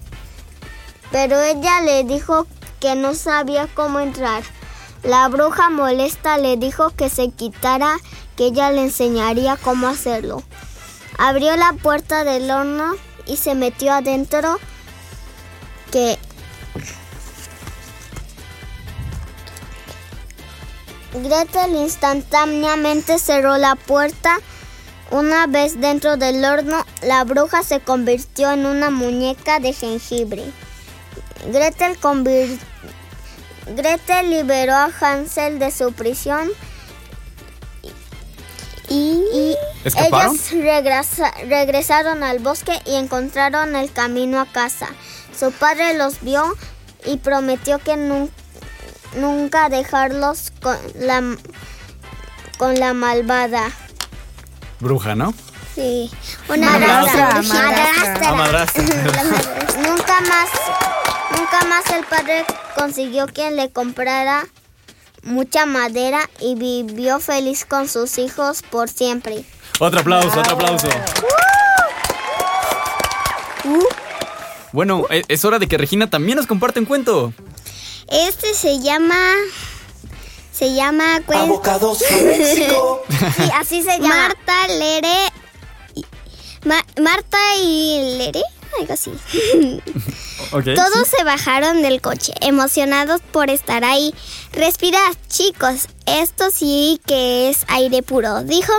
Pero 1.10 1.40
ella 1.40 1.80
le 1.80 2.04
dijo 2.04 2.46
que 2.80 2.94
no 2.94 3.14
sabía 3.14 3.66
cómo 3.74 4.00
entrar. 4.00 4.42
La 5.02 5.28
bruja 5.28 5.70
molesta 5.70 6.38
le 6.38 6.56
dijo 6.56 6.90
que 6.90 7.08
se 7.08 7.30
quitara, 7.30 7.98
que 8.36 8.46
ella 8.46 8.70
le 8.70 8.82
enseñaría 8.82 9.56
cómo 9.56 9.88
hacerlo. 9.88 10.42
Abrió 11.18 11.56
la 11.56 11.72
puerta 11.72 12.24
del 12.24 12.50
horno 12.50 12.94
y 13.26 13.36
se 13.36 13.54
metió 13.54 13.92
adentro 13.92 14.58
que 15.90 16.18
Gretel 21.14 21.74
instantáneamente 21.76 23.18
cerró 23.18 23.56
la 23.56 23.74
puerta. 23.74 24.38
Una 25.10 25.46
vez 25.46 25.80
dentro 25.80 26.16
del 26.16 26.44
horno, 26.44 26.84
la 27.02 27.24
bruja 27.24 27.62
se 27.62 27.80
convirtió 27.80 28.52
en 28.52 28.66
una 28.66 28.90
muñeca 28.90 29.58
de 29.58 29.72
jengibre. 29.72 30.44
Gretel, 31.46 31.98
convir- 32.00 32.58
Gretel 33.76 34.30
liberó 34.30 34.74
a 34.74 34.90
Hansel 35.00 35.58
de 35.58 35.70
su 35.70 35.92
prisión 35.92 36.50
y, 38.88 39.54
ellos 39.84 40.50
regresa- 40.52 41.32
regresaron 41.46 42.22
al 42.22 42.38
bosque 42.38 42.80
y 42.86 42.94
encontraron 42.94 43.76
el 43.76 43.92
camino 43.92 44.40
a 44.40 44.46
casa. 44.46 44.88
Su 45.38 45.52
padre 45.52 45.94
los 45.94 46.20
vio 46.22 46.56
y 47.04 47.18
prometió 47.18 47.78
que 47.78 47.92
nun- 47.96 48.30
nunca 49.16 49.68
dejarlos 49.68 50.52
con 50.62 50.76
la, 50.98 51.22
con 52.56 52.80
la 52.80 52.94
malvada. 52.94 53.70
Bruja, 54.80 55.14
¿no? 55.14 55.34
Sí, 55.74 56.10
una 56.48 56.70
Madrastra, 56.70 57.26
madrastra. 57.42 57.62
madrastra. 57.62 58.32
Madrastra. 58.32 58.82
La 58.84 59.24
madrastra. 59.30 59.80
nunca 59.82 60.20
más, 60.22 60.48
nunca 61.60 61.66
más 61.68 61.90
el 61.90 62.04
padre 62.04 62.44
consiguió 62.76 63.26
quien 63.26 63.56
le 63.56 63.70
comprara 63.70 64.46
mucha 65.22 65.66
madera 65.66 66.28
y 66.40 66.54
vivió 66.54 67.20
feliz 67.20 67.64
con 67.64 67.88
sus 67.88 68.18
hijos 68.18 68.62
por 68.62 68.88
siempre. 68.88 69.44
Otro 69.80 70.00
aplauso, 70.00 70.38
otro 70.40 70.54
aplauso. 70.54 70.88
Bueno, 74.72 75.06
e- 75.10 75.24
es 75.28 75.44
hora 75.44 75.58
de 75.58 75.66
que 75.66 75.78
Regina 75.78 76.08
también 76.10 76.36
nos 76.36 76.46
comparte 76.46 76.78
un 76.80 76.86
cuento. 76.86 77.32
Este 78.08 78.54
se 78.54 78.80
llama, 78.80 79.16
se 80.52 80.74
llama 80.74 81.20
cuen- 81.26 81.38
Abocados 81.40 82.02
a 82.10 82.16
México. 82.16 83.02
Sí, 83.36 83.50
así 83.54 83.82
se 83.82 83.98
llama. 83.98 84.08
Marta 84.28 84.68
Lere. 84.68 85.14
y- 85.94 86.04
Ma- 86.64 86.84
Marta 87.02 87.38
y 87.62 88.16
Lere, 88.18 88.42
algo 88.80 88.92
así. 88.92 89.12
Todos 90.74 91.08
se 91.08 91.24
bajaron 91.24 91.82
del 91.82 92.00
coche, 92.00 92.32
emocionados 92.40 93.20
por 93.32 93.50
estar 93.50 93.84
ahí. 93.84 94.14
Respirad, 94.52 95.12
chicos, 95.28 95.88
esto 96.06 96.50
sí 96.50 97.00
que 97.06 97.48
es 97.50 97.64
aire 97.68 98.02
puro, 98.02 98.42
dijo 98.44 98.72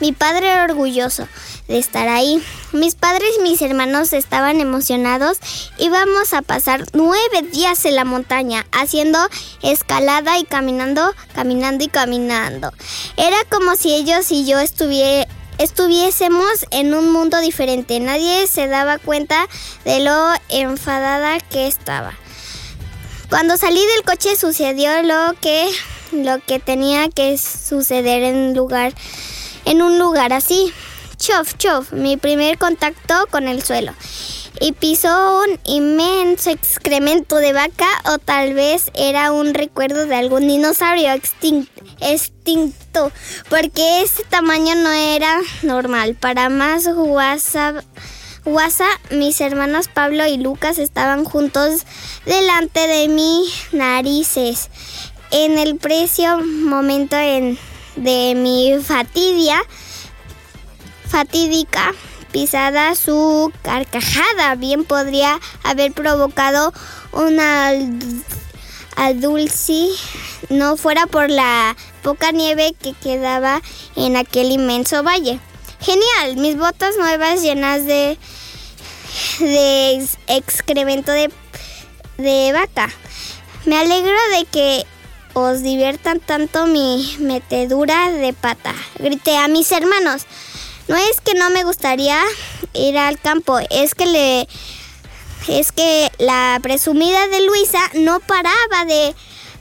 mi, 0.00 0.12
padre 0.12 0.60
orgulloso 0.62 1.28
de 1.68 1.78
estar 1.78 2.08
ahí. 2.08 2.42
Mis 2.72 2.94
padres 2.94 3.28
y 3.38 3.42
mis 3.42 3.60
hermanos 3.62 4.12
estaban 4.12 4.60
emocionados. 4.60 5.38
Íbamos 5.78 6.32
a 6.32 6.42
pasar 6.42 6.84
nueve 6.94 7.42
días 7.52 7.84
en 7.84 7.96
la 7.96 8.04
montaña, 8.04 8.66
haciendo 8.72 9.18
escalada 9.62 10.38
y 10.38 10.44
caminando, 10.44 11.14
caminando 11.34 11.84
y 11.84 11.88
caminando. 11.88 12.72
Era 13.16 13.36
como 13.50 13.76
si 13.76 13.94
ellos 13.94 14.30
y 14.32 14.46
yo 14.46 14.58
estuvie- 14.58 15.28
estuviésemos 15.60 16.66
en 16.70 16.94
un 16.94 17.12
mundo 17.12 17.38
diferente. 17.38 18.00
Nadie 18.00 18.46
se 18.46 18.66
daba 18.66 18.98
cuenta 18.98 19.46
de 19.84 20.00
lo 20.00 20.32
enfadada 20.48 21.38
que 21.38 21.66
estaba. 21.66 22.14
Cuando 23.28 23.56
salí 23.56 23.80
del 23.94 24.02
coche 24.04 24.36
sucedió 24.36 25.02
lo 25.02 25.34
que 25.40 25.70
lo 26.12 26.40
que 26.44 26.58
tenía 26.58 27.08
que 27.08 27.38
suceder 27.38 28.24
en 28.24 28.54
lugar 28.54 28.94
en 29.64 29.82
un 29.82 29.98
lugar 29.98 30.32
así. 30.32 30.72
Chof, 31.18 31.54
chof, 31.58 31.92
mi 31.92 32.16
primer 32.16 32.56
contacto 32.56 33.14
con 33.30 33.46
el 33.46 33.62
suelo. 33.62 33.92
Y 34.62 34.72
pisó 34.72 35.40
un 35.42 35.58
inmenso 35.64 36.50
excremento 36.50 37.36
de 37.36 37.54
vaca 37.54 37.88
o 38.04 38.18
tal 38.18 38.52
vez 38.52 38.90
era 38.94 39.32
un 39.32 39.54
recuerdo 39.54 40.04
de 40.04 40.14
algún 40.14 40.46
dinosaurio 40.46 41.08
extin- 41.08 41.66
extinto, 42.00 43.10
porque 43.48 44.02
ese 44.02 44.22
tamaño 44.24 44.74
no 44.74 44.90
era 44.92 45.40
normal. 45.62 46.14
Para 46.14 46.50
más 46.50 46.86
guasa, 46.86 47.82
guasa, 48.44 48.84
mis 49.10 49.40
hermanos 49.40 49.88
Pablo 49.88 50.26
y 50.26 50.36
Lucas 50.36 50.78
estaban 50.78 51.24
juntos 51.24 51.86
delante 52.26 52.86
de 52.86 53.08
mis 53.08 53.50
narices. 53.72 54.68
En 55.30 55.58
el 55.58 55.76
precio 55.76 56.36
momento 56.44 57.16
en- 57.16 57.58
de 57.96 58.34
mi 58.36 58.76
fatidia, 58.82 59.58
fatídica 61.08 61.94
pisada, 62.32 62.94
su 62.94 63.52
carcajada 63.62 64.54
bien 64.54 64.84
podría 64.84 65.38
haber 65.62 65.92
provocado 65.92 66.72
una 67.12 67.72
adulci 68.96 69.90
no 70.48 70.76
fuera 70.76 71.06
por 71.06 71.30
la 71.30 71.76
poca 72.02 72.32
nieve 72.32 72.74
que 72.80 72.92
quedaba 72.92 73.62
en 73.96 74.16
aquel 74.16 74.50
inmenso 74.50 75.02
valle. 75.02 75.40
Genial, 75.80 76.36
mis 76.36 76.56
botas 76.56 76.96
nuevas 76.96 77.40
llenas 77.40 77.84
de, 77.86 78.18
de 79.38 79.94
ex- 79.94 80.18
excremento 80.26 81.12
de, 81.12 81.30
de 82.18 82.52
vaca. 82.52 82.90
Me 83.64 83.78
alegro 83.78 84.16
de 84.36 84.44
que 84.44 84.86
os 85.32 85.62
diviertan 85.62 86.20
tanto 86.20 86.66
mi 86.66 87.16
metedura 87.20 88.10
de 88.10 88.32
pata. 88.32 88.74
Grité 88.98 89.36
a 89.38 89.48
mis 89.48 89.70
hermanos. 89.72 90.26
No 90.90 90.96
es 90.96 91.20
que 91.20 91.34
no 91.34 91.50
me 91.50 91.62
gustaría 91.62 92.20
ir 92.72 92.98
al 92.98 93.16
campo, 93.20 93.60
es 93.70 93.94
que 93.94 94.06
le 94.06 94.48
es 95.46 95.70
que 95.70 96.10
la 96.18 96.58
presumida 96.64 97.28
de 97.28 97.46
Luisa 97.46 97.78
no 97.94 98.18
paraba 98.18 98.84
de 98.88 99.14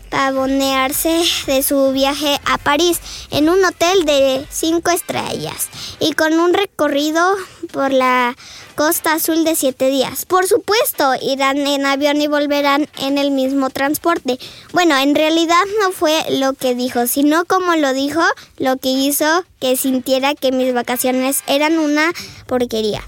pavonearse 0.09 1.23
de 1.45 1.61
su 1.61 1.91
viaje 1.91 2.39
a 2.45 2.57
París 2.57 2.99
en 3.29 3.47
un 3.47 3.63
hotel 3.63 4.05
de 4.05 4.43
cinco 4.49 4.89
estrellas 4.89 5.67
y 5.99 6.13
con 6.13 6.33
un 6.33 6.51
recorrido 6.51 7.23
por 7.71 7.93
la 7.93 8.35
costa 8.79 9.11
azul 9.11 9.43
de 9.43 9.55
siete 9.55 9.89
días. 9.89 10.23
Por 10.23 10.47
supuesto, 10.47 11.11
irán 11.21 11.57
en 11.67 11.85
avión 11.85 12.21
y 12.21 12.27
volverán 12.27 12.87
en 12.97 13.17
el 13.17 13.29
mismo 13.29 13.69
transporte. 13.69 14.39
Bueno, 14.71 14.95
en 14.95 15.15
realidad 15.15 15.61
no 15.81 15.91
fue 15.91 16.13
lo 16.39 16.53
que 16.53 16.75
dijo, 16.75 17.05
sino 17.05 17.43
como 17.43 17.75
lo 17.75 17.91
dijo, 17.91 18.21
lo 18.57 18.77
que 18.77 18.87
hizo 18.87 19.43
que 19.59 19.75
sintiera 19.75 20.33
que 20.33 20.53
mis 20.53 20.73
vacaciones 20.73 21.43
eran 21.45 21.77
una 21.77 22.13
porquería. 22.47 23.03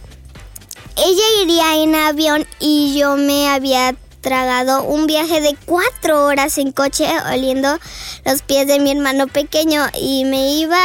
Ella 0.97 1.41
iría 1.41 1.81
en 1.81 1.95
avión 1.95 2.45
y 2.59 2.99
yo 2.99 3.15
me 3.15 3.47
había 3.47 3.95
tragado 4.19 4.83
un 4.83 5.07
viaje 5.07 5.39
de 5.39 5.55
cuatro 5.65 6.25
horas 6.25 6.57
en 6.57 6.73
coche 6.73 7.07
oliendo 7.31 7.79
los 8.25 8.41
pies 8.41 8.67
de 8.67 8.79
mi 8.79 8.91
hermano 8.91 9.27
pequeño 9.27 9.83
y 9.97 10.25
me 10.25 10.51
iba 10.51 10.83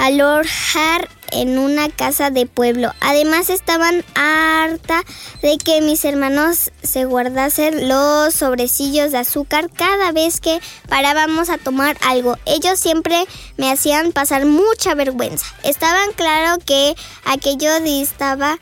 alojar 0.00 1.08
en 1.30 1.58
una 1.58 1.90
casa 1.90 2.30
de 2.30 2.46
pueblo. 2.46 2.92
Además 3.00 3.50
estaban 3.50 4.02
harta 4.14 5.02
de 5.42 5.58
que 5.58 5.82
mis 5.82 6.04
hermanos 6.06 6.72
se 6.82 7.04
guardasen 7.04 7.86
los 7.88 8.34
sobrecillos 8.34 9.12
de 9.12 9.18
azúcar 9.18 9.70
cada 9.70 10.10
vez 10.12 10.40
que 10.40 10.58
parábamos 10.88 11.50
a 11.50 11.58
tomar 11.58 11.98
algo. 12.00 12.38
Ellos 12.46 12.80
siempre 12.80 13.26
me 13.58 13.70
hacían 13.70 14.12
pasar 14.12 14.46
mucha 14.46 14.94
vergüenza. 14.94 15.46
Estaban 15.64 16.12
claro 16.14 16.58
que 16.64 16.94
aquello 17.26 17.78
distaba 17.80 18.58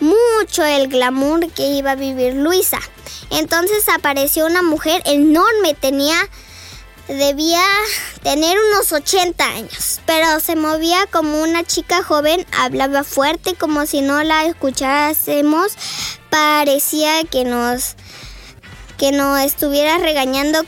mucho 0.00 0.64
el 0.64 0.88
glamour 0.88 1.50
que 1.52 1.68
iba 1.72 1.92
a 1.92 1.96
vivir 1.96 2.34
Luisa. 2.34 2.80
Entonces 3.30 3.88
apareció 3.90 4.46
una 4.46 4.62
mujer 4.62 5.02
enorme, 5.04 5.74
tenía 5.78 6.16
debía 7.08 7.64
tener 8.22 8.56
unos 8.70 8.92
80 8.92 9.44
años, 9.44 10.00
pero 10.06 10.40
se 10.40 10.56
movía 10.56 11.06
como 11.10 11.42
una 11.42 11.64
chica 11.64 12.02
joven, 12.02 12.46
hablaba 12.56 13.04
fuerte 13.04 13.54
como 13.54 13.86
si 13.86 14.00
no 14.02 14.22
la 14.22 14.44
escuchásemos, 14.44 15.72
parecía 16.30 17.24
que 17.24 17.44
nos 17.44 17.96
que 18.98 19.12
nos 19.12 19.40
estuviera 19.40 19.98
regañando 19.98 20.64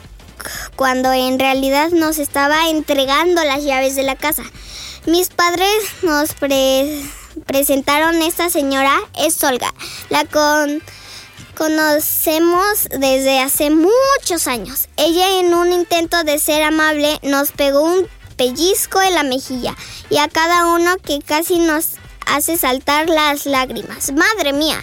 cuando 0.76 1.12
en 1.12 1.38
realidad 1.38 1.90
nos 1.90 2.18
estaba 2.18 2.68
entregando 2.68 3.42
las 3.44 3.64
llaves 3.64 3.96
de 3.96 4.04
la 4.04 4.14
casa. 4.14 4.44
Mis 5.06 5.28
padres 5.30 5.68
nos 6.02 6.34
pre- 6.34 7.02
presentaron 7.46 8.22
esta 8.22 8.48
señora, 8.48 8.94
es 9.18 9.42
Olga, 9.42 9.74
la 10.10 10.24
con 10.26 10.80
conocemos 11.60 12.88
desde 12.90 13.38
hace 13.38 13.68
muchos 13.68 14.46
años. 14.46 14.88
Ella 14.96 15.40
en 15.40 15.52
un 15.52 15.74
intento 15.74 16.24
de 16.24 16.38
ser 16.38 16.62
amable 16.62 17.18
nos 17.22 17.52
pegó 17.52 17.82
un 17.82 18.08
pellizco 18.36 19.02
en 19.02 19.14
la 19.14 19.24
mejilla 19.24 19.76
y 20.08 20.16
a 20.16 20.28
cada 20.28 20.64
uno 20.74 20.96
que 20.96 21.18
casi 21.18 21.58
nos 21.58 21.96
hace 22.24 22.56
saltar 22.56 23.10
las 23.10 23.44
lágrimas. 23.44 24.10
Madre 24.12 24.54
mía, 24.54 24.82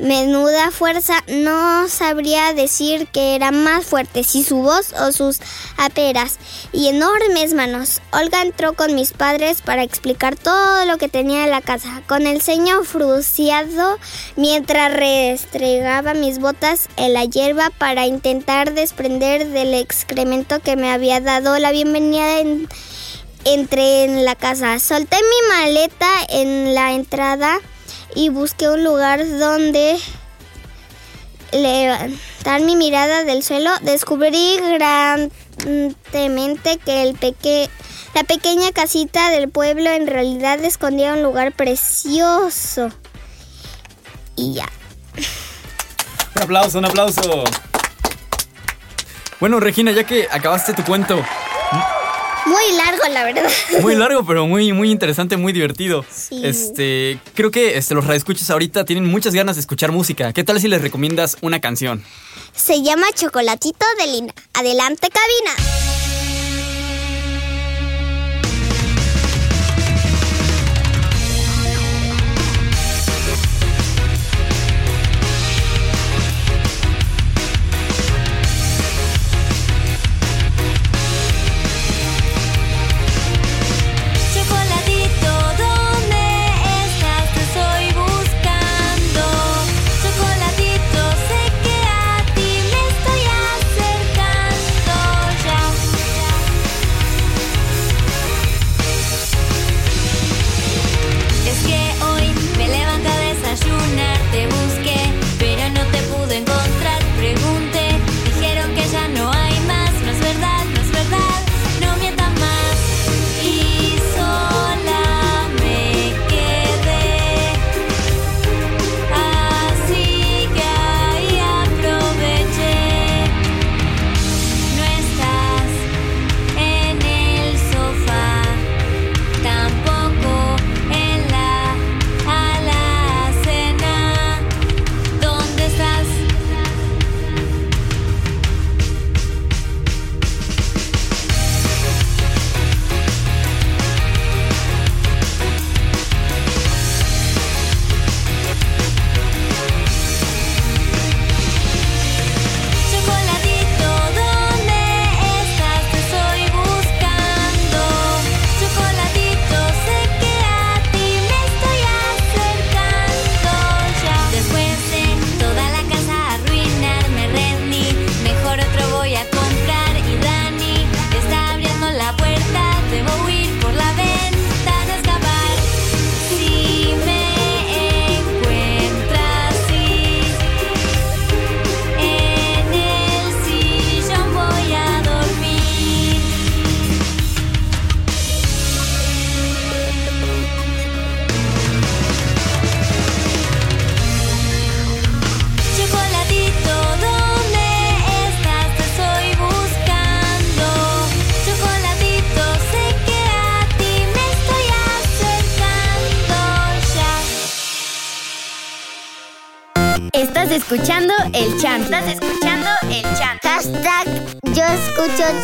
menuda 0.00 0.70
fuerza, 0.70 1.22
no 1.28 1.88
sabría 1.88 2.52
decir 2.54 3.06
que 3.08 3.34
era 3.34 3.50
más 3.52 3.84
fuerte, 3.84 4.24
si 4.24 4.42
su 4.42 4.56
voz 4.62 4.92
o 4.94 5.12
sus 5.12 5.38
aperas 5.76 6.38
y 6.72 6.88
enormes 6.88 7.54
manos. 7.54 8.00
Olga 8.12 8.42
entró 8.42 8.72
con 8.72 8.94
mis 8.94 9.12
padres 9.12 9.62
para 9.62 9.82
explicar 9.82 10.36
todo 10.36 10.84
lo 10.86 10.98
que 10.98 11.08
tenía 11.08 11.44
en 11.44 11.50
la 11.50 11.60
casa, 11.60 12.02
con 12.06 12.26
el 12.26 12.40
ceño 12.42 12.82
frunciado 12.84 13.98
mientras 14.36 14.92
restregaba 14.92 16.14
mis 16.14 16.38
botas 16.38 16.88
en 16.96 17.12
la 17.12 17.24
hierba 17.24 17.70
para 17.76 18.06
intentar 18.06 18.72
desprender 18.74 19.48
del 19.48 19.74
excremento 19.74 20.60
que 20.60 20.76
me 20.76 20.90
había 20.90 21.20
dado 21.20 21.58
la 21.58 21.70
bienvenida 21.72 22.38
en- 22.40 22.68
Entré 23.46 24.04
en 24.04 24.26
la 24.26 24.34
casa, 24.34 24.78
solté 24.78 25.16
mi 25.16 25.48
maleta 25.56 26.10
en 26.28 26.74
la 26.74 26.92
entrada 26.92 27.58
y 28.14 28.28
busqué 28.28 28.68
un 28.68 28.84
lugar 28.84 29.26
donde 29.38 29.98
levantar 31.52 32.60
mi 32.62 32.76
mirada 32.76 33.24
del 33.24 33.42
suelo. 33.42 33.70
Descubrí 33.82 34.56
grandemente 34.58 36.78
que 36.78 37.02
el 37.02 37.14
peque- 37.14 37.68
la 38.14 38.24
pequeña 38.24 38.72
casita 38.72 39.30
del 39.30 39.48
pueblo 39.48 39.90
en 39.90 40.06
realidad 40.06 40.62
escondía 40.64 41.14
un 41.14 41.22
lugar 41.22 41.52
precioso. 41.52 42.90
Y 44.36 44.54
ya. 44.54 44.68
Un 46.36 46.42
aplauso, 46.42 46.78
un 46.78 46.84
aplauso. 46.86 47.44
Bueno, 49.38 49.60
Regina, 49.60 49.92
ya 49.92 50.04
que 50.04 50.28
acabaste 50.30 50.72
tu 50.74 50.84
cuento, 50.84 51.22
Muy 52.50 52.76
largo, 52.76 53.02
la 53.12 53.24
verdad. 53.24 53.48
muy 53.80 53.94
largo, 53.96 54.26
pero 54.26 54.46
muy, 54.46 54.72
muy 54.72 54.90
interesante, 54.90 55.36
muy 55.36 55.52
divertido. 55.52 56.04
Sí. 56.10 56.40
Este, 56.44 57.18
creo 57.34 57.50
que 57.50 57.78
este, 57.78 57.94
los 57.94 58.04
radioescuchas 58.04 58.50
ahorita 58.50 58.84
tienen 58.84 59.06
muchas 59.06 59.34
ganas 59.34 59.56
de 59.56 59.60
escuchar 59.60 59.92
música. 59.92 60.32
¿Qué 60.32 60.42
tal 60.42 60.60
si 60.60 60.66
les 60.68 60.82
recomiendas 60.82 61.36
una 61.42 61.60
canción? 61.60 62.02
Se 62.54 62.82
llama 62.82 63.06
Chocolatito 63.14 63.86
de 63.98 64.06
Lina. 64.08 64.34
Adelante, 64.54 65.08
cabina. 65.08 66.09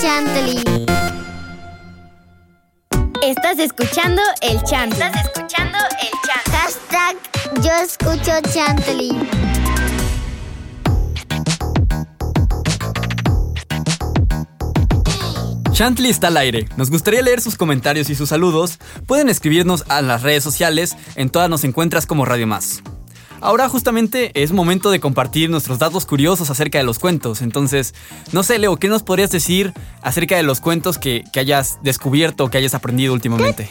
Chantley. 0.01 0.63
Estás 3.23 3.59
escuchando 3.59 4.23
el 4.43 4.63
chant. 4.63 4.93
Estás 4.93 5.15
escuchando 5.25 5.79
el 6.01 6.11
chant. 6.27 6.49
Hashtag 6.53 7.17
yo 7.63 7.73
escucho 7.73 8.33
Chantley. 8.53 9.11
Chantley 15.73 16.11
está 16.11 16.29
al 16.29 16.37
aire. 16.39 16.69
Nos 16.77 16.91
gustaría 16.91 17.23
leer 17.23 17.41
sus 17.41 17.57
comentarios 17.57 18.11
y 18.11 18.15
sus 18.15 18.31
saludos. 18.31 18.79
Pueden 19.07 19.29
escribirnos 19.29 19.85
a 19.89 20.03
las 20.03 20.23
redes 20.23 20.43
sociales. 20.43 20.97
En 21.17 21.31
todas 21.31 21.51
nos 21.51 21.65
encuentras 21.65 22.07
como 22.07 22.25
Radio 22.25 22.47
Más. 22.47 22.83
Ahora 23.41 23.69
justamente 23.69 24.31
es 24.43 24.53
momento 24.53 24.91
de 24.91 25.01
compartir 25.01 25.51
nuestros 25.51 25.79
datos 25.79 26.07
curiosos 26.07 26.51
acerca 26.51 26.79
de 26.79 26.85
los 26.85 26.99
cuentos. 26.99 27.43
Entonces, 27.43 27.95
no 28.33 28.43
sé, 28.43 28.59
Leo, 28.59 28.77
¿qué 28.77 28.89
nos 28.89 29.03
podrías 29.03 29.31
decir 29.31 29.73
acerca 30.03 30.37
de 30.37 30.43
los 30.43 30.61
cuentos 30.61 30.99
que, 30.99 31.25
hayas 31.37 31.79
descubierto 31.83 32.45
o 32.45 32.51
que 32.51 32.59
hayas 32.59 32.75
aprendido 32.75 33.13
últimamente? 33.13 33.69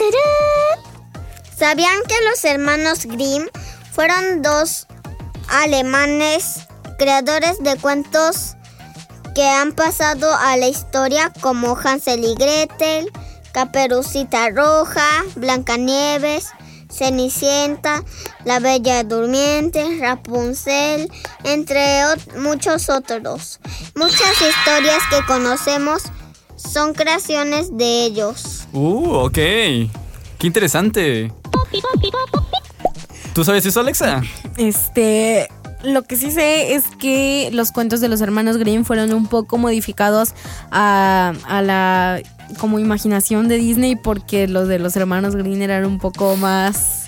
¿Sabían 1.57 1.99
que 2.07 2.15
los 2.29 2.43
hermanos 2.45 3.05
Grimm 3.05 3.47
fueron 3.91 4.41
dos 4.41 4.87
alemanes 5.47 6.67
creadores 6.97 7.61
de 7.63 7.75
cuentos 7.77 8.55
que 9.33 9.43
han 9.43 9.73
pasado 9.73 10.33
a 10.33 10.57
la 10.57 10.67
historia 10.67 11.31
como 11.41 11.77
Hansel 11.77 12.23
y 12.23 12.35
Gretel, 12.35 13.11
Caperucita 13.51 14.49
Roja, 14.49 15.23
Blancanieves, 15.35 16.51
Cenicienta, 16.95 18.03
La 18.45 18.59
Bella 18.59 19.03
Durmiente, 19.03 19.97
Rapunzel, 19.99 21.09
entre 21.43 22.03
ot- 22.05 22.37
muchos 22.37 22.89
otros. 22.89 23.59
Muchas 23.95 24.31
historias 24.41 24.99
que 25.09 25.25
conocemos 25.27 26.03
son 26.55 26.93
creaciones 26.93 27.77
de 27.77 28.05
ellos. 28.05 28.67
Uh, 28.73 29.09
ok. 29.25 29.33
Qué 29.33 30.47
interesante. 30.47 31.31
¿Tú 33.33 33.43
sabes 33.43 33.65
eso, 33.65 33.81
Alexa? 33.81 34.21
Este, 34.57 35.49
lo 35.83 36.03
que 36.03 36.15
sí 36.15 36.31
sé 36.31 36.73
es 36.75 36.85
que 36.99 37.49
los 37.51 37.71
cuentos 37.71 37.99
de 37.99 38.07
los 38.07 38.21
hermanos 38.21 38.57
Grimm 38.57 38.85
fueron 38.85 39.13
un 39.13 39.27
poco 39.27 39.57
modificados 39.57 40.33
a, 40.71 41.33
a 41.47 41.61
la 41.61 42.21
como 42.59 42.79
imaginación 42.79 43.47
de 43.47 43.57
Disney 43.57 43.95
porque 43.95 44.47
los 44.47 44.67
de 44.67 44.79
los 44.79 44.95
hermanos 44.95 45.35
Grimm 45.35 45.61
eran 45.61 45.85
un 45.85 45.99
poco 45.99 46.35
más 46.35 47.05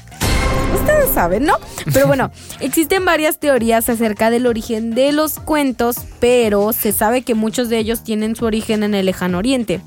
ustedes 0.74 1.10
saben, 1.12 1.46
¿no? 1.46 1.54
Pero 1.94 2.08
bueno, 2.08 2.32
existen 2.60 3.06
varias 3.06 3.40
teorías 3.40 3.90
acerca 3.90 4.30
del 4.30 4.46
origen 4.46 4.92
de 4.92 5.12
los 5.12 5.40
cuentos, 5.40 5.98
pero 6.20 6.74
se 6.74 6.92
sabe 6.92 7.22
que 7.22 7.36
muchos 7.36 7.70
de 7.70 7.78
ellos 7.78 8.04
tienen 8.04 8.36
su 8.36 8.46
origen 8.46 8.84
en 8.84 8.94
el 8.96 9.06
lejano 9.06 9.38
oriente. 9.38 9.82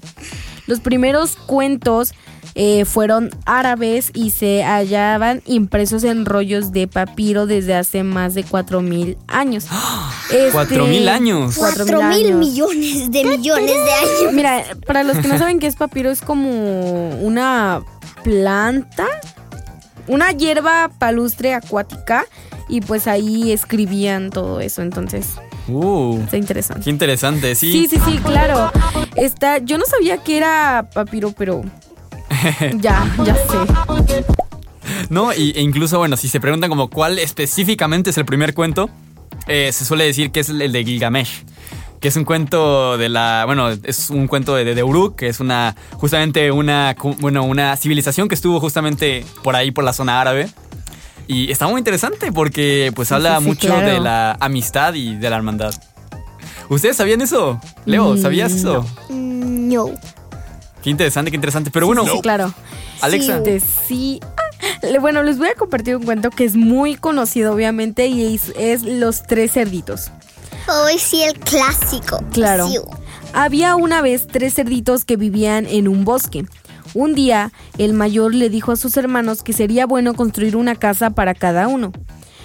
Los 0.71 0.79
primeros 0.79 1.35
cuentos 1.35 2.15
eh, 2.55 2.85
fueron 2.85 3.31
árabes 3.45 4.13
y 4.15 4.31
se 4.31 4.63
hallaban 4.63 5.43
impresos 5.47 6.05
en 6.05 6.25
rollos 6.25 6.71
de 6.71 6.87
papiro 6.87 7.47
desde 7.47 7.75
hace 7.75 8.05
más 8.05 8.35
de 8.35 8.45
4.000 8.45 9.17
años. 9.27 9.67
Este, 10.31 10.53
Cuatro 10.53 10.87
mil 10.87 11.09
años. 11.09 11.57
Cuatro 11.57 11.85
Cuatro 11.85 12.09
mil 12.09 12.19
mil 12.19 12.27
años. 12.27 12.39
millones 12.39 13.11
de 13.11 13.25
millones 13.25 13.67
de 13.67 13.93
años. 13.93 14.33
Mira, 14.33 14.63
para 14.87 15.03
los 15.03 15.17
que 15.17 15.27
no 15.27 15.37
saben 15.39 15.59
qué 15.59 15.67
es 15.67 15.75
papiro, 15.75 16.09
es 16.09 16.21
como 16.21 17.11
una 17.19 17.83
planta, 18.23 19.09
una 20.07 20.31
hierba 20.31 20.89
palustre 21.01 21.53
acuática 21.53 22.27
y 22.69 22.81
pues 22.81 23.09
ahí 23.09 23.51
escribían 23.51 24.31
todo 24.31 24.61
eso, 24.61 24.83
entonces 24.83 25.27
Uh, 25.71 26.21
está 26.25 26.37
interesante. 26.37 26.85
qué 26.85 26.91
interesante, 26.91 27.55
sí. 27.55 27.73
Sí, 27.73 27.87
sí, 27.89 28.01
sí, 28.05 28.19
claro. 28.19 28.71
Está, 29.17 29.59
yo 29.59 29.79
no 29.79 29.85
sabía 29.87 30.19
que 30.19 30.37
era 30.37 30.89
papiro, 30.93 31.33
pero 31.37 31.63
ya, 32.81 33.11
ya 33.25 33.35
sé. 33.35 34.25
No, 35.09 35.33
y, 35.33 35.53
e 35.57 35.61
incluso, 35.61 35.99
bueno, 35.99 36.17
si 36.17 36.29
se 36.29 36.41
preguntan 36.41 36.71
como 36.71 36.89
cuál 36.89 37.19
específicamente 37.19 38.11
es 38.11 38.19
el 38.19 38.25
primer 38.25 38.55
cuento, 38.55 38.91
eh, 39.47 39.73
se 39.73 39.85
suele 39.85 40.05
decir 40.05 40.31
que 40.31 40.41
es 40.41 40.49
el, 40.49 40.73
de 40.73 40.85
Gilgamesh. 40.85 41.45
Que 42.01 42.09
es 42.09 42.17
un 42.17 42.25
cuento 42.25 42.97
de 42.97 43.11
la. 43.11 43.43
Bueno, 43.45 43.69
es 43.69 44.09
un 44.09 44.27
cuento 44.27 44.55
de, 44.55 44.75
de, 44.75 44.83
Uruk, 44.83 45.17
que 45.17 45.29
es 45.29 45.39
una. 45.39 45.77
Justamente 45.93 46.51
una. 46.51 46.97
Bueno, 47.19 47.45
una 47.45 47.77
civilización 47.77 48.27
que 48.27 48.35
estuvo 48.35 48.59
justamente 48.59 49.27
por 49.43 49.55
ahí, 49.55 49.71
por 49.71 49.85
la 49.85 49.93
zona 49.93 50.19
árabe. 50.19 50.49
Y 51.33 51.51
está 51.53 51.69
muy 51.69 51.79
interesante 51.79 52.33
porque, 52.33 52.91
pues, 52.95 53.09
Sí, 53.09 53.15
habla 53.15 53.39
sí, 53.39 53.45
mucho 53.47 53.69
claro. 53.69 53.87
de 53.87 54.01
la 54.01 54.37
amistad 54.41 54.95
y 54.95 55.15
de 55.15 55.31
la 55.31 55.37
hermandad. 55.37 55.73
¿Ustedes 56.69 56.97
sabían 56.97 57.21
eso? 57.21 57.61
Leo, 57.85 58.15
Mm, 58.15 58.23
¿sabías 58.23 58.53
eso? 58.53 58.85
No. 59.11 59.91
Qué 60.83 60.91
interesante, 60.91 61.31
qué 61.31 61.37
interesante. 61.37 61.71
Pero 61.71 61.87
bueno, 61.87 62.05
Sí, 62.05 62.21
claro. 62.21 62.53
Alexa. 63.01 63.37
Este, 63.39 63.61
sí. 63.61 64.19
Ah, 64.23 64.87
le- 64.87 64.99
Bueno, 64.99 65.23
les 65.23 65.39
voy 65.39 65.49
a 65.49 65.55
compartir 65.55 65.95
un 65.97 66.03
cuento 66.05 66.31
que 66.31 66.45
es 66.45 66.57
muy 66.57 66.97
conocido, 66.97 67.53
obviamente, 67.53 68.07
y 68.09 68.35
es, 68.35 68.53
es 68.59 68.83
Los 68.83 69.23
Tres 69.23 69.53
Cerditos. 69.53 70.11
Hoy 70.85 70.99
sí 70.99 71.23
el 71.23 71.35
clásico. 71.39 72.19
Claro. 72.33 72.67
Sí. 72.69 72.79
Había 73.35 73.77
una 73.77 74.03
vez 74.03 74.27
tres 74.27 74.55
cerditos 74.55 75.05
que 75.05 75.17
vivían 75.17 75.67
en 75.67 75.87
un 75.87 76.05
bosque. 76.05 76.45
Un 76.95 77.15
día, 77.15 77.53
el 77.79 77.93
mayor 77.93 78.35
le 78.35 78.51
dijo 78.51 78.73
a 78.73 78.77
sus 78.77 78.97
hermanos 78.97 79.43
que 79.43 79.53
sería 79.53 79.87
bueno 79.87 80.15
construir 80.15 80.57
una 80.57 80.75
casa 80.75 81.11
para 81.11 81.35
cada 81.35 81.69
uno. 81.69 81.93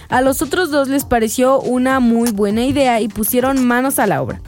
A 0.08 0.20
los 0.20 0.40
otros 0.40 0.70
dos 0.70 0.88
les 0.88 1.04
pareció 1.04 1.60
una 1.60 1.98
muy 1.98 2.30
buena 2.30 2.64
idea 2.64 3.00
y 3.00 3.08
pusieron 3.08 3.64
manos 3.66 3.98
a 3.98 4.06
la 4.06 4.22
obra. 4.22 4.40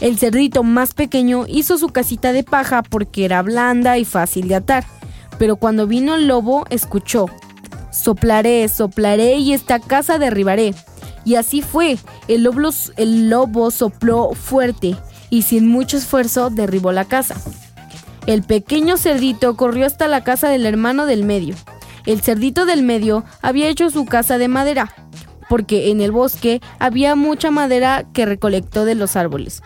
El 0.00 0.16
cerdito 0.18 0.62
más 0.62 0.94
pequeño 0.94 1.46
hizo 1.48 1.76
su 1.78 1.88
casita 1.88 2.32
de 2.32 2.44
paja 2.44 2.82
porque 2.84 3.24
era 3.24 3.42
blanda 3.42 3.98
y 3.98 4.04
fácil 4.04 4.46
de 4.46 4.54
atar. 4.54 4.84
Pero 5.38 5.56
cuando 5.56 5.88
vino 5.88 6.14
el 6.14 6.28
lobo, 6.28 6.64
escuchó. 6.70 7.26
Soplaré, 7.90 8.68
soplaré 8.68 9.36
y 9.38 9.52
esta 9.52 9.80
casa 9.80 10.18
derribaré. 10.18 10.74
Y 11.24 11.34
así 11.34 11.62
fue. 11.62 11.98
El 12.28 12.44
lobo, 12.44 12.70
el 12.96 13.28
lobo 13.28 13.72
sopló 13.72 14.34
fuerte 14.34 14.96
y 15.30 15.42
sin 15.42 15.66
mucho 15.66 15.96
esfuerzo 15.96 16.50
derribó 16.50 16.92
la 16.92 17.04
casa. 17.04 17.34
El 18.28 18.42
pequeño 18.42 18.98
cerdito 18.98 19.56
corrió 19.56 19.86
hasta 19.86 20.06
la 20.06 20.22
casa 20.22 20.50
del 20.50 20.66
hermano 20.66 21.06
del 21.06 21.24
medio. 21.24 21.54
El 22.04 22.20
cerdito 22.20 22.66
del 22.66 22.82
medio 22.82 23.24
había 23.40 23.68
hecho 23.68 23.88
su 23.88 24.04
casa 24.04 24.36
de 24.36 24.48
madera, 24.48 24.92
porque 25.48 25.90
en 25.90 26.02
el 26.02 26.12
bosque 26.12 26.60
había 26.78 27.14
mucha 27.14 27.50
madera 27.50 28.04
que 28.12 28.26
recolectó 28.26 28.84
de 28.84 28.96
los 28.96 29.16
árboles. 29.16 29.62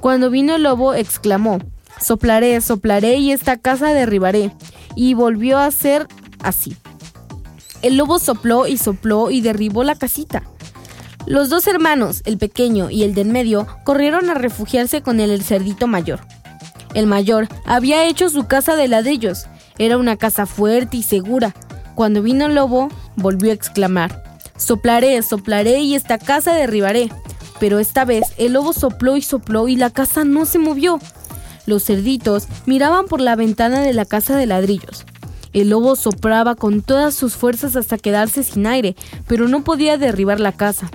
Cuando 0.00 0.30
vino 0.30 0.54
el 0.54 0.62
lobo, 0.62 0.94
exclamó, 0.94 1.58
Soplaré, 2.00 2.58
soplaré 2.62 3.16
y 3.16 3.32
esta 3.32 3.58
casa 3.58 3.92
derribaré. 3.92 4.50
Y 4.94 5.12
volvió 5.12 5.58
a 5.58 5.70
ser 5.70 6.06
así. 6.42 6.74
El 7.82 7.98
lobo 7.98 8.18
sopló 8.18 8.66
y 8.66 8.78
sopló 8.78 9.30
y 9.30 9.42
derribó 9.42 9.84
la 9.84 9.94
casita. 9.94 10.42
Los 11.26 11.50
dos 11.50 11.66
hermanos, 11.66 12.22
el 12.24 12.38
pequeño 12.38 12.88
y 12.88 13.02
el 13.02 13.14
del 13.14 13.28
medio, 13.28 13.66
corrieron 13.84 14.30
a 14.30 14.34
refugiarse 14.34 15.02
con 15.02 15.20
el 15.20 15.42
cerdito 15.42 15.86
mayor. 15.86 16.20
El 16.94 17.06
mayor 17.06 17.48
había 17.64 18.06
hecho 18.06 18.28
su 18.30 18.46
casa 18.46 18.76
de 18.76 18.88
ladrillos. 18.88 19.46
Era 19.78 19.98
una 19.98 20.16
casa 20.16 20.46
fuerte 20.46 20.98
y 20.98 21.02
segura. 21.02 21.54
Cuando 21.94 22.22
vino 22.22 22.46
el 22.46 22.54
lobo, 22.54 22.88
volvió 23.16 23.50
a 23.50 23.54
exclamar, 23.54 24.22
Soplaré, 24.56 25.20
soplaré 25.22 25.80
y 25.80 25.94
esta 25.94 26.18
casa 26.18 26.54
derribaré. 26.54 27.10
Pero 27.60 27.78
esta 27.78 28.04
vez 28.04 28.24
el 28.38 28.54
lobo 28.54 28.72
sopló 28.72 29.16
y 29.16 29.22
sopló 29.22 29.68
y 29.68 29.76
la 29.76 29.90
casa 29.90 30.24
no 30.24 30.46
se 30.46 30.58
movió. 30.58 30.98
Los 31.66 31.84
cerditos 31.84 32.46
miraban 32.64 33.06
por 33.06 33.20
la 33.20 33.36
ventana 33.36 33.80
de 33.80 33.92
la 33.92 34.04
casa 34.04 34.36
de 34.36 34.46
ladrillos. 34.46 35.04
El 35.52 35.70
lobo 35.70 35.96
soplaba 35.96 36.54
con 36.54 36.82
todas 36.82 37.14
sus 37.14 37.34
fuerzas 37.34 37.76
hasta 37.76 37.98
quedarse 37.98 38.44
sin 38.44 38.66
aire, 38.66 38.94
pero 39.26 39.48
no 39.48 39.64
podía 39.64 39.96
derribar 39.96 40.38
la 40.38 40.52
casa. 40.52 40.90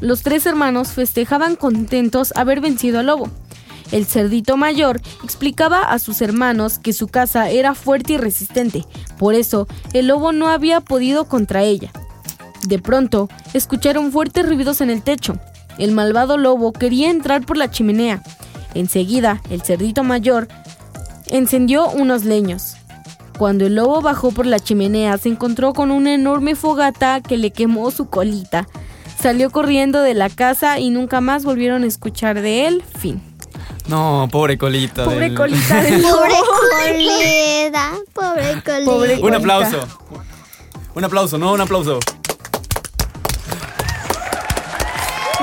Los 0.00 0.22
tres 0.22 0.46
hermanos 0.46 0.88
festejaban 0.88 1.56
contentos 1.56 2.32
haber 2.36 2.60
vencido 2.60 3.00
al 3.00 3.06
lobo. 3.06 3.28
El 3.90 4.04
cerdito 4.04 4.56
mayor 4.56 5.00
explicaba 5.24 5.82
a 5.82 5.98
sus 5.98 6.20
hermanos 6.20 6.78
que 6.78 6.92
su 6.92 7.08
casa 7.08 7.48
era 7.50 7.74
fuerte 7.74 8.14
y 8.14 8.16
resistente, 8.18 8.84
por 9.18 9.34
eso 9.34 9.66
el 9.92 10.08
lobo 10.08 10.32
no 10.32 10.48
había 10.48 10.80
podido 10.80 11.26
contra 11.26 11.62
ella. 11.62 11.90
De 12.66 12.78
pronto, 12.78 13.28
escucharon 13.54 14.12
fuertes 14.12 14.46
ruidos 14.46 14.80
en 14.80 14.90
el 14.90 15.02
techo. 15.02 15.38
El 15.78 15.92
malvado 15.92 16.36
lobo 16.36 16.72
quería 16.72 17.10
entrar 17.10 17.46
por 17.46 17.56
la 17.56 17.70
chimenea. 17.70 18.22
Enseguida, 18.74 19.40
el 19.48 19.62
cerdito 19.62 20.04
mayor 20.04 20.48
encendió 21.28 21.88
unos 21.88 22.24
leños. 22.24 22.74
Cuando 23.38 23.66
el 23.66 23.76
lobo 23.76 24.02
bajó 24.02 24.32
por 24.32 24.46
la 24.46 24.58
chimenea, 24.58 25.16
se 25.16 25.28
encontró 25.28 25.72
con 25.72 25.92
una 25.92 26.12
enorme 26.12 26.56
fogata 26.56 27.20
que 27.20 27.38
le 27.38 27.52
quemó 27.52 27.90
su 27.92 28.10
colita. 28.10 28.66
Salió 29.20 29.50
corriendo 29.50 30.02
de 30.02 30.14
la 30.14 30.28
casa 30.28 30.80
y 30.80 30.90
nunca 30.90 31.20
más 31.20 31.44
volvieron 31.44 31.84
a 31.84 31.86
escuchar 31.86 32.40
de 32.40 32.66
él. 32.66 32.82
Fin. 32.98 33.27
No, 33.88 34.28
pobre 34.30 34.56
colita. 34.58 35.04
Pobre 35.04 35.20
del- 35.30 35.34
colita 35.34 35.82
de 35.82 35.98
Pobre 36.02 36.34
colita. 36.86 37.92
Pobre 38.12 38.42
colita. 38.62 38.84
Pobre 38.84 39.14
Un 39.14 39.20
colita. 39.20 39.36
aplauso. 39.38 39.80
Un 40.94 41.04
aplauso, 41.04 41.38
no, 41.38 41.52
un 41.52 41.60
aplauso. 41.60 41.98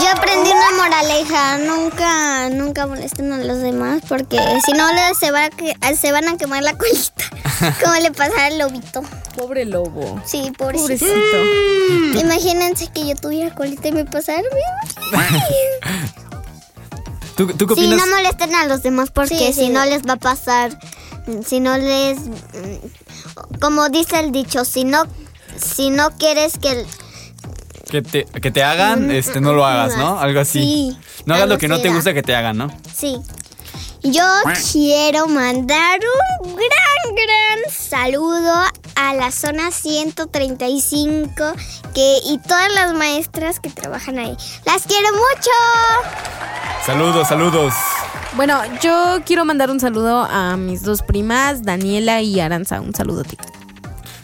Yo 0.01 0.09
aprendí 0.11 0.49
una 0.51 0.71
moraleja, 0.83 1.57
nunca, 1.59 2.49
nunca 2.49 2.85
molesten 2.85 3.31
a 3.31 3.37
los 3.37 3.59
demás 3.61 4.01
porque 4.07 4.37
si 4.65 4.73
no 4.73 4.91
les 4.93 5.17
se, 5.17 5.31
va 5.31 5.45
a 5.45 5.49
que- 5.49 5.73
se 5.95 6.11
van 6.11 6.27
a 6.27 6.37
quemar 6.37 6.61
la 6.63 6.77
colita, 6.77 7.23
como 7.83 7.95
le 7.95 8.11
pasa 8.11 8.45
al 8.47 8.57
lobito. 8.59 9.01
Pobre 9.37 9.65
lobo. 9.65 10.21
Sí, 10.25 10.51
pobrecito. 10.57 11.05
Pobrecito. 11.05 12.19
Imagínense 12.19 12.87
que 12.93 13.07
yo 13.07 13.15
tuviera 13.15 13.55
colita 13.55 13.87
y 13.87 13.91
me 13.93 14.05
pasara. 14.05 14.43
¿Tú, 17.35 17.47
tú 17.47 17.67
qué 17.67 17.75
Sí, 17.75 17.81
opinas? 17.85 17.99
no 18.07 18.15
molesten 18.15 18.55
a 18.55 18.65
los 18.65 18.81
demás 18.83 19.11
porque 19.11 19.51
Sí, 19.51 19.53
si 19.53 19.69
no 19.69 19.83
les 19.85 20.03
va 20.03 20.13
a 20.13 20.17
pasar, 20.17 20.77
mm, 21.27 21.41
si 21.45 21.59
no 21.59 21.77
les, 21.77 22.19
mm, 22.19 23.57
como 23.59 23.89
dice 23.89 24.19
el 24.19 24.31
dicho, 24.31 24.63
si 24.65 24.83
no, 24.85 25.03
si 25.57 25.89
no 25.89 26.11
quieres 26.17 26.57
que, 26.57 26.71
el- 26.71 26.85
Que 27.89 28.01
te, 28.01 28.25
que 28.25 28.51
te 28.51 28.63
hagan, 28.63 29.11
este, 29.11 29.41
no 29.41 29.53
lo 29.53 29.65
hagas, 29.65 29.95
¿no? 29.97 30.19
Algo 30.19 30.39
así. 30.39 30.59
Sí, 30.59 30.97
no 31.25 31.35
hagas 31.35 31.47
lo 31.49 31.57
que 31.57 31.67
no 31.67 31.79
te 31.81 31.89
gusta 31.89 32.13
que 32.13 32.23
te 32.23 32.35
hagan, 32.35 32.57
¿no? 32.57 32.67
Sí. 32.95 33.17
Yo 34.01 34.23
quiero 34.71 35.27
mandar 35.27 35.99
un 36.43 36.55
gran, 36.55 37.15
gran 37.15 37.71
saludo 37.71 38.53
a 38.95 39.13
la 39.13 39.31
zona 39.31 39.71
135 39.71 41.53
que, 41.93 42.17
y 42.25 42.37
todas 42.39 42.73
las 42.73 42.93
maestras 42.93 43.59
que 43.59 43.69
trabajan 43.69 44.17
ahí. 44.19 44.35
¡Las 44.65 44.83
quiero 44.83 45.09
mucho! 45.13 45.51
Saludos, 46.85 47.27
saludos. 47.27 47.73
Bueno, 48.35 48.59
yo 48.81 49.19
quiero 49.25 49.45
mandar 49.45 49.69
un 49.69 49.79
saludo 49.79 50.23
a 50.23 50.57
mis 50.57 50.83
dos 50.83 51.01
primas, 51.01 51.63
Daniela 51.63 52.21
y 52.21 52.39
Aranza. 52.39 52.81
Un 52.81 52.93
saludo, 52.93 53.23
tío. 53.23 53.39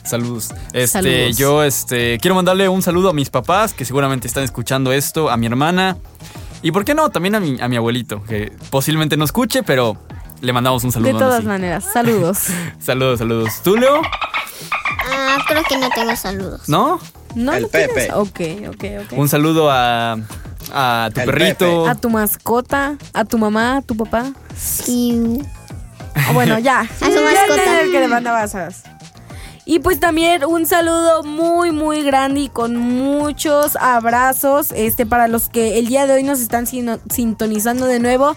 Saludos. 0.04 0.52
Este, 0.74 0.88
Saludos. 0.88 1.38
yo 1.38 1.64
este 1.64 2.18
quiero 2.20 2.36
mandarle 2.36 2.68
un 2.68 2.82
saludo 2.82 3.10
a 3.10 3.14
mis 3.14 3.30
papás 3.30 3.74
que 3.74 3.86
seguramente 3.86 4.28
están 4.28 4.44
escuchando 4.44 4.92
esto, 4.92 5.30
a 5.30 5.38
mi 5.38 5.46
hermana 5.46 5.96
y 6.64 6.72
por 6.72 6.86
qué 6.86 6.94
no, 6.94 7.10
también 7.10 7.36
a 7.36 7.40
mi, 7.40 7.60
a 7.60 7.68
mi 7.68 7.76
abuelito, 7.76 8.24
que 8.24 8.52
posiblemente 8.70 9.18
no 9.18 9.26
escuche, 9.26 9.64
pero 9.64 9.98
le 10.42 10.54
mandamos 10.54 10.84
un 10.84 10.92
saludo. 10.92 11.14
De 11.14 11.20
todas 11.20 11.44
maneras, 11.44 11.86
saludos. 11.92 12.48
Saludos, 12.80 13.20
saludos. 13.20 13.62
¿Tú, 13.64 13.76
Leo? 13.76 14.02
Ah, 15.34 15.44
creo 15.48 15.64
que 15.64 15.78
no 15.78 15.90
tengo 15.90 16.16
saludos. 16.16 16.68
¿No? 16.68 17.00
¿No 17.36 17.54
El 17.54 17.64
lo 17.64 17.68
tienes? 17.70 17.90
Pepe. 17.90 18.14
Ok, 18.14 18.40
ok, 18.70 18.84
ok. 19.06 19.18
Un 19.18 19.30
saludo 19.30 19.70
a, 19.72 20.18
a 20.74 21.10
tu 21.14 21.20
El 21.22 21.26
perrito. 21.26 21.88
A 21.88 21.96
tu 21.96 22.10
mascota, 22.10 22.98
a 23.14 23.26
tu 23.26 23.38
mamá, 23.38 23.78
a 23.78 23.82
tu 23.82 23.96
papá. 23.96 24.32
Sí. 24.58 25.42
Ah, 26.16 26.32
bueno, 26.34 26.60
ya. 26.60 26.86
su 27.00 27.06
Ya 27.10 27.22
mascota. 27.22 27.56
entendí 27.64 27.86
el 27.86 27.92
que 27.92 28.00
le 28.02 28.08
mandabas 28.10 28.54
Y 29.66 29.80
pues 29.80 30.00
también 30.00 30.44
un 30.44 30.66
saludo 30.66 31.24
muy 31.24 31.72
muy 31.72 32.04
grande 32.04 32.42
y 32.42 32.50
con 32.50 32.76
muchos 32.76 33.78
abrazos 33.78 34.72
este 34.74 35.06
para 35.06 35.28
los 35.30 35.48
que 35.50 35.80
el 35.80 35.88
día 35.88 36.06
de 36.08 36.14
hoy 36.16 36.24
nos 36.24 36.42
están 36.42 36.68
sino- 36.68 37.00
sintonizando 37.10 37.86
de 37.86 38.00
nuevo 38.00 38.36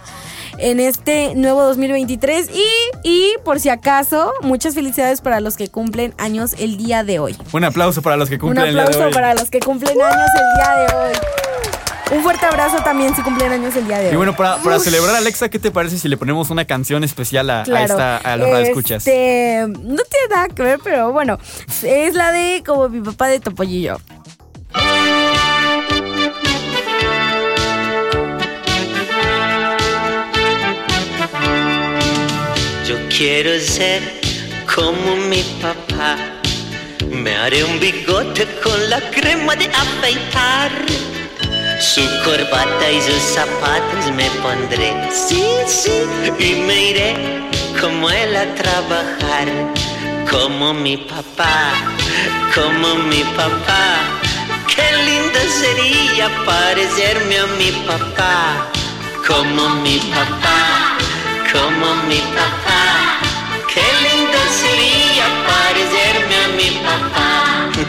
en 0.59 0.81
este 0.81 1.35
nuevo 1.35 1.63
2023 1.65 2.49
y, 2.53 2.65
y 3.09 3.33
por 3.45 3.61
si 3.61 3.69
acaso 3.69 4.33
muchas 4.43 4.75
felicidades 4.75 5.21
para 5.21 5.41
los 5.41 5.57
que 5.57 5.69
cumplen 5.69 6.15
años 6.19 6.55
el 6.59 6.77
día 6.77 7.03
de 7.05 7.19
hoy. 7.19 7.37
Un 7.53 7.65
aplauso 7.65 8.03
para 8.03 8.17
los 8.17 8.29
que 8.29 8.35
Un 8.37 8.41
cumplen 8.41 8.67
el 8.67 8.75
día 8.75 8.83
de 8.83 8.89
aplauso 8.89 9.07
hoy. 9.09 9.13
para 9.15 9.35
los 9.35 9.51
que 9.51 9.61
cumplen 9.61 10.01
años 10.01 10.31
el 10.35 10.57
día 10.57 10.87
de 10.87 10.95
hoy. 11.09 11.13
Un 12.13 12.23
fuerte 12.23 12.45
abrazo 12.45 12.77
también 12.85 13.17
si 13.17 13.23
cumplen 13.23 13.51
años 13.51 13.75
el 13.77 13.87
día 13.87 13.99
de 13.99 14.09
hoy. 14.09 14.13
Y 14.13 14.17
bueno, 14.17 14.37
para, 14.37 14.59
para 14.59 14.79
celebrar, 14.79 15.17
Alexa, 15.17 15.49
¿qué 15.49 15.59
te 15.59 15.71
parece 15.71 15.99
si 15.99 16.07
le 16.09 16.17
ponemos 16.19 16.51
una 16.51 16.65
canción 16.67 17.03
especial 17.03 17.49
a, 17.51 17.63
a 17.63 17.65
Claro. 17.65 17.85
esta, 17.85 18.17
a 18.19 18.37
los? 18.37 18.49
Este, 18.49 19.65
no 19.67 19.79
tiene 20.03 20.29
nada 20.31 20.49
que 20.49 20.63
ver, 20.63 20.81
pero 20.85 21.13
bueno, 21.13 21.39
es 21.83 22.15
la 22.15 22.31
de 22.31 22.63
como 22.65 22.89
mi 22.91 23.01
papá 23.01 23.29
de 23.29 23.41
Topollillo. 23.41 23.97
Quiero 33.17 33.59
ser 33.61 34.03
como 34.75 35.15
mi 35.31 35.43
papá. 35.63 36.17
Me 37.11 37.37
haré 37.37 37.63
un 37.63 37.79
bigote 37.79 38.45
con 38.63 38.91
la 38.91 39.01
crema 39.11 39.55
de 39.55 39.67
afeitar. 39.67 40.71
Su 41.81 42.03
corbata 42.25 42.91
y 42.91 43.01
sus 43.01 43.23
zapatos 43.37 44.11
me 44.13 44.29
pondré. 44.43 44.93
Sí, 45.13 45.45
sí. 45.67 46.03
Y 46.39 46.55
me 46.67 46.91
iré 46.91 47.15
como 47.81 48.11
él 48.11 48.35
a 48.37 48.53
trabajar. 48.55 49.47
Como 50.31 50.75
mi 50.75 50.97
papá, 50.97 51.73
como 52.55 52.97
mi 53.11 53.23
papá. 53.37 53.85
Qué 54.75 54.89
lindo 55.07 55.41
sería 55.61 56.29
parecerme 56.45 57.39
a 57.39 57.47
mi 57.59 57.71
papá. 57.87 58.67
Como 59.27 59.69
mi 59.83 59.99
papá, 59.99 60.94
como 61.55 61.87
mi 62.09 62.21
papá. 62.39 62.83
Qué 63.73 63.87
lindo 64.05 64.41
sería 64.61 65.27
parecerme 65.51 66.37
a 66.45 66.47
mi 66.59 66.69
papá. 66.87 67.31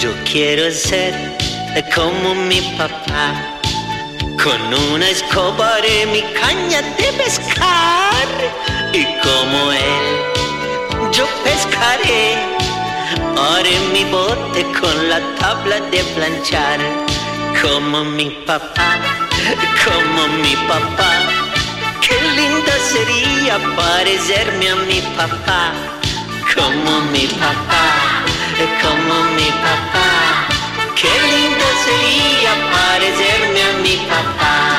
Yo 0.00 0.10
quiero 0.30 0.64
ser 0.70 1.12
como 1.94 2.34
mi 2.34 2.60
papá, 2.78 3.34
con 4.42 4.60
una 4.92 5.08
escoba 5.08 5.76
haré 5.76 6.06
mi 6.06 6.22
caña 6.40 6.82
de 6.82 7.12
pescar 7.12 8.28
y 8.92 9.04
como 9.22 9.72
él 9.72 10.06
yo 11.12 11.26
pescaré. 11.42 12.36
Haré 13.36 13.78
mi 13.92 14.04
bote 14.04 14.62
con 14.80 15.08
la 15.08 15.20
tabla 15.38 15.80
de 15.90 16.02
planchar, 16.14 16.78
como 17.60 18.04
mi 18.04 18.30
papá, 18.46 18.98
como 19.84 20.28
mi 20.42 20.54
papá. 20.68 21.10
Qué 22.00 22.16
lindo 22.36 22.72
sería 22.92 23.58
parecerme 23.76 24.70
a 24.70 24.76
mi 24.76 25.00
papá, 25.16 25.72
como 26.54 27.00
mi 27.12 27.26
papá, 27.26 27.84
como 28.82 29.14
mi 29.36 29.50
papá. 29.64 30.10
Qué 30.94 31.12
lindo 31.32 31.66
sería 31.84 32.52
parecerme 32.72 33.62
a 33.62 33.72
mi 33.82 33.96
papá. 34.08 34.73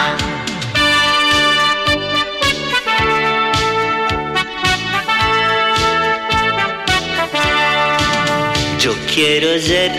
Quiero 9.16 9.58
ser 9.58 9.92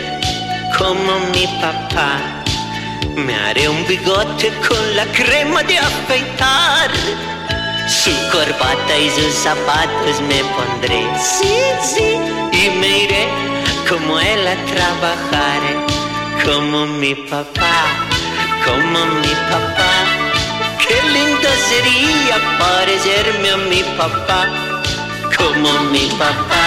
como 0.77 1.19
mi 1.33 1.47
papá. 1.63 2.19
Me 3.17 3.35
haré 3.35 3.67
un 3.67 3.83
bigote 3.87 4.53
con 4.69 4.85
la 4.95 5.07
crema 5.07 5.63
de 5.63 5.79
afeitar. 5.79 6.91
Su 7.89 8.13
corbata 8.31 8.99
y 8.99 9.09
sus 9.09 9.33
zapatos 9.33 10.21
me 10.29 10.41
pondré. 10.55 11.03
Sí, 11.19 11.55
sí. 11.83 12.09
Y 12.53 12.69
me 12.79 13.05
iré 13.05 13.27
como 13.89 14.21
él 14.21 14.47
a 14.47 14.57
trabajar. 14.73 15.63
Como 16.45 16.87
mi 16.87 17.15
papá, 17.15 17.77
como 18.67 18.99
mi 19.23 19.35
papá. 19.51 19.93
Qué 20.87 20.97
lindo 21.15 21.49
sería 21.71 22.37
parecerme 22.59 23.51
a 23.51 23.57
mi 23.57 23.83
papá. 23.97 24.47
Como 25.39 25.71
mi 25.91 26.07
papá, 26.19 26.67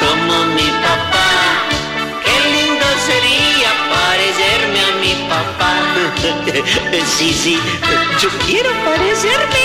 como 0.00 0.44
mi 0.56 0.68
papá. 0.82 1.13
Sería 3.06 3.70
parecerme 3.92 4.80
a 4.80 4.92
mi 5.02 5.14
papá. 5.28 5.72
Sí, 7.18 7.32
sí, 7.32 7.58
yo 8.20 8.28
quiero 8.46 8.70
parecerme 8.84 9.64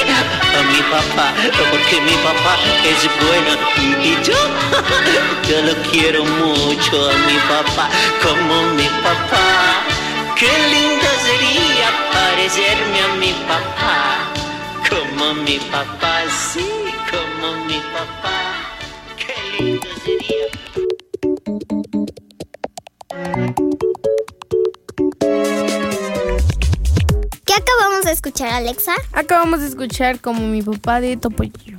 a 0.58 0.62
mi 0.72 0.82
papá, 0.92 1.34
porque 1.72 2.02
mi 2.02 2.14
papá 2.28 2.58
es 2.84 3.10
bueno 3.26 3.52
y 3.78 4.12
yo, 4.24 4.36
yo 5.50 5.62
lo 5.62 5.74
quiero 5.90 6.24
mucho 6.26 7.10
a 7.10 7.14
mi 7.28 7.38
papá, 7.50 7.90
como 8.22 8.74
mi 8.74 8.88
papá. 9.04 9.84
Qué 10.38 10.52
lindo 10.74 11.08
sería 11.26 11.90
parecerme 12.14 13.02
a 13.02 13.08
mi 13.16 13.34
papá, 13.48 14.32
como 14.90 15.34
mi 15.34 15.58
papá, 15.72 16.24
sí, 16.30 16.66
como 17.10 17.66
mi 17.66 17.80
papá. 17.94 18.38
Qué 19.18 19.64
lindo 19.64 19.88
sería. 20.04 20.46
¿Qué 23.10 23.16
acabamos 27.58 28.06
de 28.06 28.12
escuchar, 28.12 28.50
Alexa? 28.50 28.94
Acabamos 29.14 29.62
de 29.62 29.68
escuchar 29.68 30.20
como 30.20 30.42
mi 30.48 30.62
papá 30.62 31.02
de 31.02 31.18
Topollillo. 31.18 31.78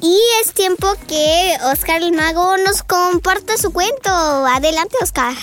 Y 0.00 0.20
es 0.40 0.52
tiempo 0.52 0.86
que 1.08 1.56
Oscar 1.72 2.02
el 2.02 2.12
Mago 2.12 2.56
nos 2.58 2.84
comparte 2.84 3.58
su 3.58 3.72
cuento. 3.72 4.10
Adelante, 4.10 4.96
Oscar. 5.02 5.34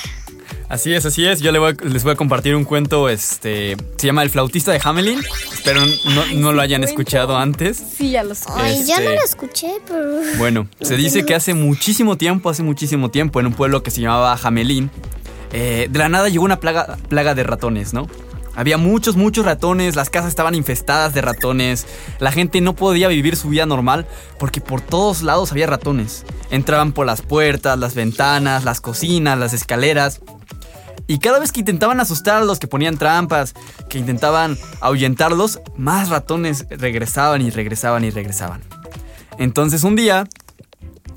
Así 0.69 0.93
es, 0.93 1.03
así 1.05 1.25
es. 1.25 1.39
Yo 1.41 1.51
le 1.51 1.57
voy 1.57 1.71
a- 1.71 1.85
les 1.87 2.03
voy 2.03 2.13
a 2.13 2.15
compartir 2.15 2.55
un 2.55 2.63
cuento, 2.63 3.09
este, 3.09 3.75
se 3.97 4.05
llama 4.07 4.21
El 4.21 4.29
flautista 4.29 4.71
de 4.71 4.79
Hamelin. 4.83 5.19
Espero 5.51 5.81
no, 6.05 6.25
no 6.35 6.53
lo 6.53 6.61
hayan 6.61 6.83
escuchado 6.83 7.35
antes. 7.37 7.81
Sí, 7.97 8.11
ya 8.11 8.23
lo 8.23 8.35
sé. 8.35 8.45
Ay, 8.55 8.81
yo 8.87 8.93
no 8.95 9.01
Este- 9.01 9.15
lo 9.15 9.23
escuché, 9.23 9.71
pero... 9.87 10.05
Bueno, 10.37 10.67
se 10.81 10.95
dice 10.95 11.25
que 11.25 11.33
hace 11.33 11.55
muchísimo 11.55 12.17
tiempo, 12.17 12.49
hace 12.51 12.61
muchísimo 12.61 13.09
tiempo, 13.09 13.39
en 13.39 13.47
un 13.47 13.53
pueblo 13.53 13.81
que 13.81 13.89
se 13.89 14.01
llamaba 14.01 14.37
Hamelin, 14.41 14.91
eh, 15.53 15.87
de 15.89 15.99
la 15.99 16.07
nada 16.07 16.29
llegó 16.29 16.45
una 16.45 16.59
plaga, 16.59 16.97
plaga 17.09 17.33
de 17.33 17.43
ratones, 17.43 17.93
¿no? 17.93 18.07
Había 18.55 18.77
muchos, 18.77 19.15
muchos 19.15 19.45
ratones, 19.45 19.95
las 19.95 20.09
casas 20.09 20.29
estaban 20.29 20.53
infestadas 20.53 21.13
de 21.13 21.21
ratones, 21.21 21.87
la 22.19 22.31
gente 22.31 22.61
no 22.61 22.75
podía 22.75 23.07
vivir 23.07 23.35
su 23.37 23.47
vida 23.49 23.65
normal 23.65 24.05
porque 24.37 24.59
por 24.61 24.81
todos 24.81 25.23
lados 25.23 25.51
había 25.51 25.65
ratones. 25.65 26.25
Entraban 26.51 26.91
por 26.91 27.05
las 27.05 27.21
puertas, 27.21 27.79
las 27.79 27.95
ventanas, 27.95 28.65
las 28.65 28.81
cocinas, 28.81 29.37
las 29.39 29.53
escaleras. 29.53 30.19
Y 31.09 31.17
cada 31.17 31.39
vez 31.39 31.51
que 31.51 31.61
intentaban 31.61 31.99
asustar 31.99 32.43
a 32.43 32.45
los 32.45 32.59
que 32.59 32.67
ponían 32.67 32.99
trampas, 32.99 33.55
que 33.89 33.97
intentaban 33.97 34.59
ahuyentarlos, 34.79 35.59
más 35.75 36.09
ratones 36.09 36.67
regresaban 36.69 37.41
y 37.41 37.49
regresaban 37.49 38.05
y 38.05 38.11
regresaban. 38.11 38.61
Entonces 39.39 39.83
un 39.83 39.95
día, 39.95 40.27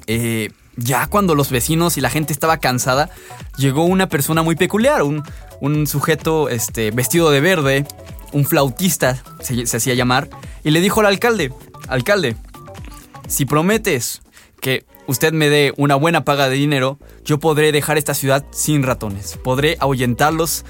eh, 0.07 0.51
ya 0.77 1.09
cuando 1.09 1.35
los 1.35 1.51
vecinos 1.51 1.99
y 1.99 2.01
la 2.01 2.09
gente 2.09 2.33
estaba 2.33 2.57
cansada, 2.57 3.11
llegó 3.59 3.85
una 3.85 4.09
persona 4.09 4.43
muy 4.43 4.57
peculiar, 4.57 5.03
un, 5.03 5.87
sujeto 5.87 6.49
este, 6.49 6.91
vestido 6.91 7.31
de 7.31 7.43
verde, 7.43 7.87
un 8.33 8.47
flautista 8.47 9.23
se 9.43 9.77
hacía 9.77 9.93
llamar, 9.93 10.31
y 10.65 10.71
le 10.71 10.81
dijo 10.81 11.01
al 11.01 11.07
alcalde, 11.07 11.53
alcalde, 11.87 12.35
si 13.29 13.45
prometes 13.45 14.23
que 14.59 14.87
usted 15.13 15.33
me 15.33 15.49
dé 15.49 15.73
una 15.77 15.95
buena 15.95 16.25
paga 16.25 16.49
de 16.49 16.57
dinero, 16.57 16.99
yo 17.25 17.39
podré 17.39 17.71
dejar 17.71 17.99
esta 17.99 18.15
ciudad 18.15 18.45
sin 18.51 18.83
ratones, 18.83 19.39
podré 19.45 19.77
ahuyentarlos 19.79 20.65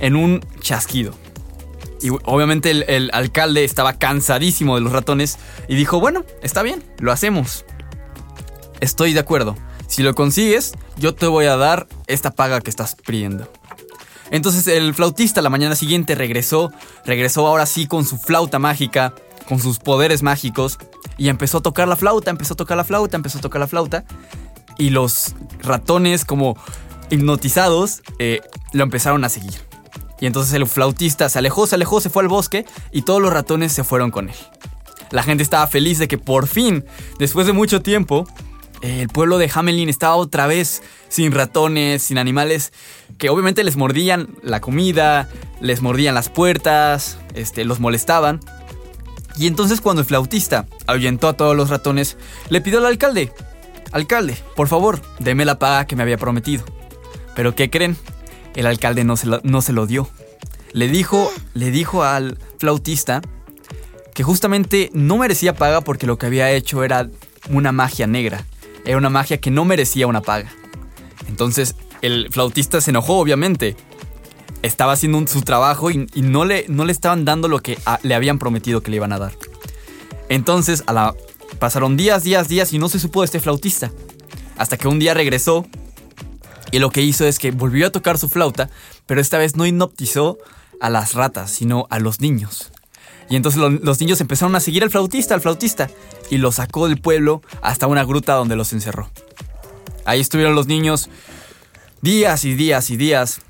en 0.00 0.16
un 0.16 0.44
chasquido. 0.60 1.14
Y 2.02 2.10
obviamente 2.10 2.70
el, 2.70 2.84
el 2.88 3.10
alcalde 3.14 3.64
estaba 3.64 3.94
cansadísimo 3.94 4.74
de 4.74 4.82
los 4.82 4.92
ratones 4.92 5.38
y 5.68 5.76
dijo, 5.76 5.98
bueno, 5.98 6.24
está 6.42 6.62
bien, 6.62 6.84
lo 6.98 7.10
hacemos. 7.10 7.64
Estoy 8.80 9.14
de 9.14 9.20
acuerdo. 9.20 9.56
Si 9.88 10.02
lo 10.02 10.14
consigues, 10.14 10.74
yo 10.98 11.14
te 11.14 11.26
voy 11.26 11.46
a 11.46 11.56
dar 11.56 11.86
esta 12.06 12.32
paga 12.32 12.60
que 12.60 12.68
estás 12.68 12.96
pidiendo. 12.96 13.50
Entonces 14.30 14.66
el 14.66 14.94
flautista 14.94 15.40
la 15.40 15.50
mañana 15.50 15.76
siguiente 15.76 16.14
regresó, 16.14 16.72
regresó 17.04 17.46
ahora 17.46 17.64
sí 17.66 17.86
con 17.86 18.04
su 18.04 18.18
flauta 18.18 18.58
mágica, 18.58 19.14
con 19.48 19.58
sus 19.58 19.78
poderes 19.78 20.22
mágicos, 20.22 20.78
y 21.16 21.28
empezó 21.28 21.58
a 21.58 21.62
tocar 21.62 21.88
la 21.88 21.96
flauta, 21.96 22.30
empezó 22.30 22.54
a 22.54 22.56
tocar 22.56 22.76
la 22.76 22.84
flauta, 22.84 23.16
empezó 23.16 23.38
a 23.38 23.40
tocar 23.40 23.60
la 23.60 23.66
flauta, 23.66 24.04
y 24.78 24.90
los 24.90 25.34
ratones 25.60 26.24
como 26.24 26.56
hipnotizados 27.10 28.02
eh, 28.18 28.40
lo 28.72 28.82
empezaron 28.82 29.24
a 29.24 29.28
seguir. 29.28 29.54
Y 30.20 30.26
entonces 30.26 30.54
el 30.54 30.66
flautista 30.66 31.28
se 31.28 31.38
alejó, 31.38 31.66
se 31.66 31.74
alejó, 31.74 32.00
se 32.00 32.10
fue 32.10 32.22
al 32.22 32.28
bosque 32.28 32.64
y 32.90 33.02
todos 33.02 33.20
los 33.20 33.32
ratones 33.32 33.72
se 33.72 33.84
fueron 33.84 34.10
con 34.10 34.28
él. 34.30 34.36
La 35.10 35.22
gente 35.22 35.42
estaba 35.42 35.66
feliz 35.66 35.98
de 35.98 36.08
que 36.08 36.18
por 36.18 36.46
fin, 36.46 36.84
después 37.18 37.46
de 37.46 37.52
mucho 37.52 37.82
tiempo, 37.82 38.26
eh, 38.82 39.02
el 39.02 39.08
pueblo 39.08 39.38
de 39.38 39.50
Hamelin 39.52 39.88
estaba 39.88 40.16
otra 40.16 40.46
vez 40.46 40.82
sin 41.08 41.32
ratones, 41.32 42.02
sin 42.02 42.18
animales 42.18 42.72
que 43.18 43.30
obviamente 43.30 43.62
les 43.62 43.76
mordían 43.76 44.28
la 44.42 44.60
comida, 44.60 45.28
les 45.60 45.80
mordían 45.80 46.14
las 46.14 46.28
puertas, 46.28 47.18
este, 47.34 47.64
los 47.64 47.78
molestaban. 47.78 48.40
Y 49.36 49.46
entonces 49.46 49.80
cuando 49.80 50.00
el 50.00 50.06
flautista 50.06 50.66
ahuyentó 50.86 51.28
a 51.28 51.34
todos 51.34 51.56
los 51.56 51.70
ratones, 51.70 52.16
le 52.48 52.60
pidió 52.60 52.78
al 52.78 52.86
alcalde, 52.86 53.32
alcalde, 53.92 54.36
por 54.54 54.68
favor, 54.68 55.00
deme 55.18 55.44
la 55.44 55.58
paga 55.58 55.86
que 55.86 55.96
me 55.96 56.02
había 56.02 56.16
prometido. 56.16 56.64
Pero 57.34 57.54
¿qué 57.54 57.70
creen? 57.70 57.96
El 58.54 58.66
alcalde 58.66 59.04
no 59.04 59.16
se 59.16 59.26
lo, 59.26 59.40
no 59.44 59.60
se 59.60 59.72
lo 59.72 59.86
dio. 59.86 60.08
Le 60.72 60.88
dijo, 60.88 61.30
le 61.54 61.70
dijo 61.70 62.02
al 62.02 62.38
flautista 62.58 63.20
que 64.14 64.22
justamente 64.22 64.90
no 64.94 65.18
merecía 65.18 65.54
paga 65.54 65.82
porque 65.82 66.06
lo 66.06 66.16
que 66.16 66.26
había 66.26 66.50
hecho 66.50 66.82
era 66.82 67.08
una 67.50 67.72
magia 67.72 68.06
negra. 68.06 68.44
Era 68.84 68.96
una 68.96 69.10
magia 69.10 69.38
que 69.38 69.50
no 69.50 69.64
merecía 69.64 70.06
una 70.06 70.22
paga. 70.22 70.50
Entonces 71.28 71.76
el 72.02 72.28
flautista 72.30 72.80
se 72.80 72.90
enojó, 72.90 73.18
obviamente. 73.18 73.76
Estaba 74.66 74.92
haciendo 74.92 75.24
su 75.26 75.42
trabajo 75.42 75.90
y, 75.90 76.06
no, 76.16 76.44
le, 76.44 76.66
no 76.68 76.84
le 76.84 76.92
estaban 76.92 77.24
dando 77.24 77.48
lo 77.48 77.60
que 77.60 77.78
le 78.02 78.14
habían 78.14 78.38
prometido 78.38 78.82
que 78.82 78.90
le 78.90 78.96
iban 78.96 79.12
a 79.12 79.18
dar. 79.18 79.32
Entonces 80.28 80.82
pasaron 81.58 81.96
días, 81.96 82.24
días, 82.24 82.48
días 82.48 82.72
y 82.72 82.78
no 82.78 82.88
se 82.88 82.98
supo 82.98 83.20
de 83.20 83.26
este 83.26 83.40
flautista. 83.40 83.90
Hasta 84.58 84.76
que 84.76 84.88
un 84.88 84.98
día 84.98 85.14
regresó 85.14 85.66
y 86.72 86.78
lo 86.80 86.90
que 86.90 87.02
hizo 87.02 87.24
es 87.26 87.38
que 87.38 87.52
volvió 87.52 87.86
a 87.86 87.90
tocar 87.90 88.18
su 88.18 88.28
flauta, 88.28 88.68
pero 89.06 89.20
esta 89.20 89.38
vez 89.38 89.54
no 89.56 89.66
hipnotizó 89.66 90.38
a 90.80 90.90
las 90.90 91.14
ratas, 91.14 91.50
sino 91.50 91.86
a 91.90 91.98
los 92.00 92.20
niños. 92.20 92.72
Y 93.30 93.36
entonces 93.36 93.60
lo- 93.60 93.70
los 93.70 94.00
niños 94.00 94.20
empezaron 94.20 94.56
a 94.56 94.60
seguir 94.60 94.82
al 94.82 94.90
flautista, 94.90 95.34
al 95.34 95.40
flautista, 95.40 95.88
y 96.30 96.38
lo 96.38 96.50
sacó 96.52 96.88
del 96.88 97.00
pueblo 97.00 97.40
hasta 97.62 97.86
una 97.86 98.04
gruta 98.04 98.34
donde 98.34 98.56
los 98.56 98.72
encerró. 98.72 99.10
Ahí 100.04 100.20
estuvieron 100.20 100.54
los 100.54 100.66
niños 100.66 101.08
días 102.02 102.44
y 102.44 102.54
días 102.54 102.90
y 102.90 102.96
días, 102.96 103.40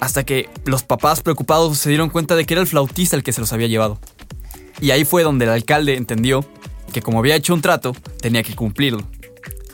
hasta 0.00 0.24
que 0.24 0.48
los 0.64 0.82
papás 0.82 1.22
preocupados 1.22 1.78
se 1.78 1.88
dieron 1.88 2.10
cuenta 2.10 2.36
de 2.36 2.44
que 2.44 2.54
era 2.54 2.60
el 2.60 2.66
flautista 2.66 3.16
el 3.16 3.22
que 3.22 3.32
se 3.32 3.40
los 3.40 3.52
había 3.52 3.66
llevado. 3.66 3.98
Y 4.80 4.90
ahí 4.90 5.04
fue 5.04 5.22
donde 5.22 5.46
el 5.46 5.50
alcalde 5.50 5.96
entendió 5.96 6.44
que 6.92 7.02
como 7.02 7.18
había 7.18 7.36
hecho 7.36 7.54
un 7.54 7.62
trato, 7.62 7.94
tenía 8.20 8.42
que 8.42 8.54
cumplirlo. 8.54 9.02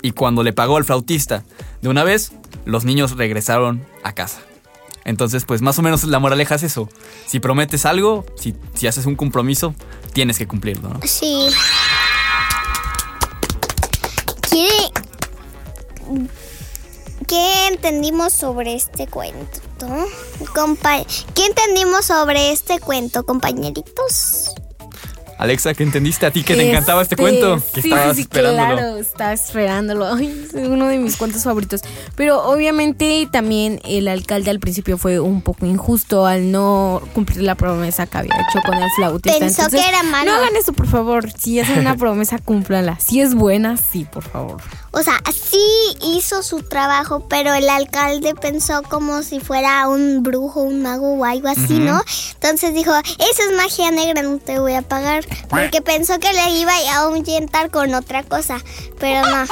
Y 0.02 0.12
cuando 0.12 0.42
le 0.42 0.52
pagó 0.52 0.76
al 0.76 0.84
flautista 0.84 1.44
de 1.80 1.88
una 1.88 2.04
vez, 2.04 2.32
los 2.64 2.84
niños 2.84 3.16
regresaron 3.16 3.84
a 4.02 4.12
casa. 4.12 4.40
Entonces, 5.04 5.44
pues 5.44 5.62
más 5.62 5.78
o 5.78 5.82
menos 5.82 6.04
la 6.04 6.18
moraleja 6.18 6.54
es 6.54 6.62
eso. 6.62 6.88
Si 7.26 7.40
prometes 7.40 7.86
algo, 7.86 8.24
si, 8.36 8.54
si 8.74 8.86
haces 8.86 9.06
un 9.06 9.16
compromiso, 9.16 9.74
tienes 10.12 10.38
que 10.38 10.46
cumplirlo, 10.46 10.88
¿no? 10.88 11.00
Sí. 11.04 11.48
¿Quiere... 14.48 14.74
¿Qué 17.26 17.68
entendimos 17.68 18.32
sobre 18.32 18.74
este 18.74 19.06
cuento? 19.06 19.61
Compa- 20.54 21.04
¿Qué 21.34 21.46
entendimos 21.46 22.06
sobre 22.06 22.52
este 22.52 22.78
cuento, 22.80 23.24
compañeritos? 23.24 24.51
Alexa, 25.42 25.74
¿qué 25.74 25.82
entendiste 25.82 26.24
a 26.24 26.30
ti 26.30 26.44
que 26.44 26.54
te 26.54 26.68
encantaba 26.70 27.02
este 27.02 27.16
cuento? 27.16 27.60
Que 27.74 27.82
sí, 27.82 27.88
estabas 27.88 28.10
sí, 28.10 28.14
sí, 28.14 28.22
esperándolo. 28.22 28.76
claro, 28.76 28.96
estaba 28.96 29.32
esperándolo. 29.32 30.14
Ay, 30.14 30.46
es 30.46 30.54
uno 30.54 30.86
de 30.86 30.98
mis 30.98 31.16
cuentos 31.16 31.42
favoritos. 31.42 31.80
Pero 32.14 32.44
obviamente 32.44 33.28
también 33.28 33.80
el 33.84 34.06
alcalde 34.06 34.52
al 34.52 34.60
principio 34.60 34.98
fue 34.98 35.18
un 35.18 35.42
poco 35.42 35.66
injusto 35.66 36.26
al 36.26 36.52
no 36.52 37.02
cumplir 37.12 37.42
la 37.42 37.56
promesa 37.56 38.06
que 38.06 38.18
había 38.18 38.36
hecho 38.36 38.60
con 38.64 38.76
el 38.76 38.88
flautista. 38.94 39.36
Pensó 39.40 39.62
Entonces, 39.62 39.80
que 39.80 39.88
era 39.88 40.04
malo. 40.04 40.30
No 40.30 40.38
hagan 40.38 40.54
eso, 40.54 40.72
por 40.74 40.86
favor. 40.86 41.28
Si 41.32 41.58
hacen 41.58 41.80
una 41.80 41.96
promesa, 41.98 42.38
cúmplala. 42.38 43.00
Si 43.00 43.20
es 43.20 43.34
buena, 43.34 43.76
sí, 43.76 44.06
por 44.12 44.22
favor. 44.22 44.62
O 44.92 45.02
sea, 45.02 45.20
sí 45.32 45.58
hizo 46.02 46.42
su 46.42 46.62
trabajo, 46.62 47.26
pero 47.28 47.54
el 47.54 47.68
alcalde 47.68 48.34
pensó 48.34 48.82
como 48.82 49.22
si 49.22 49.40
fuera 49.40 49.88
un 49.88 50.22
brujo, 50.22 50.60
un 50.60 50.82
mago 50.82 51.14
o 51.14 51.24
algo 51.24 51.48
así, 51.48 51.78
¿no? 51.80 52.00
Entonces 52.34 52.74
dijo, 52.74 52.92
esa 52.94 53.42
es 53.42 53.56
magia 53.56 53.90
negra, 53.90 54.22
no 54.22 54.38
te 54.38 54.58
voy 54.58 54.74
a 54.74 54.82
pagar. 54.82 55.24
Porque 55.48 55.82
pensó 55.82 56.18
que 56.18 56.32
le 56.32 56.50
iba 56.58 56.72
a 56.72 56.96
ahuyentar 57.02 57.70
con 57.70 57.94
otra 57.94 58.22
cosa, 58.22 58.58
pero 58.98 59.26
no. 59.28 59.44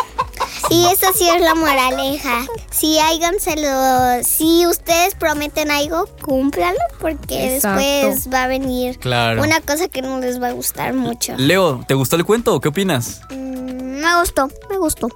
Y 0.70 0.86
eso 0.86 1.06
sí 1.16 1.28
es 1.28 1.40
la 1.40 1.54
moraleja. 1.54 2.42
Si 2.70 2.98
háganselo, 2.98 4.22
si 4.22 4.66
ustedes 4.66 5.14
prometen 5.14 5.70
algo, 5.70 6.06
cúmplalo, 6.22 6.78
porque 7.00 7.56
Exacto. 7.56 7.80
después 7.80 8.32
va 8.32 8.44
a 8.44 8.46
venir 8.46 8.98
Claro. 8.98 9.42
una 9.42 9.60
cosa 9.60 9.88
que 9.88 10.02
no 10.02 10.18
les 10.20 10.40
va 10.40 10.48
a 10.48 10.52
gustar 10.52 10.94
mucho. 10.94 11.34
Leo, 11.36 11.84
¿te 11.86 11.94
gustó 11.94 12.16
el 12.16 12.24
cuento 12.24 12.54
o 12.54 12.60
qué 12.60 12.68
opinas? 12.68 13.20
Mm, 13.30 14.00
me 14.00 14.20
gustó, 14.20 14.48
me 14.68 14.78
gustó. 14.78 15.08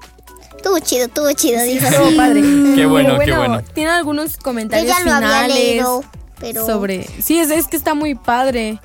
Estuvo 0.56 0.78
chido, 0.78 1.06
estuvo 1.06 1.30
chido, 1.32 1.62
dijo. 1.62 1.86
Estuvo 1.86 2.16
padre. 2.16 2.40
Qué 2.74 2.86
bueno, 2.86 3.16
Pero 3.18 3.32
qué 3.32 3.38
bueno. 3.38 3.62
Tiene 3.74 3.90
algunos 3.90 4.32
Yo 4.36 4.42
comentarios 4.42 4.88
ya 4.88 5.04
lo 5.04 5.12
había 5.12 5.28
finales 5.28 5.54
leído, 5.54 6.04
pero 6.40 6.66
sobre. 6.66 7.06
Sí, 7.22 7.38
es, 7.38 7.50
es 7.50 7.68
que 7.68 7.76
está 7.76 7.94
muy 7.94 8.14
padre. 8.14 8.80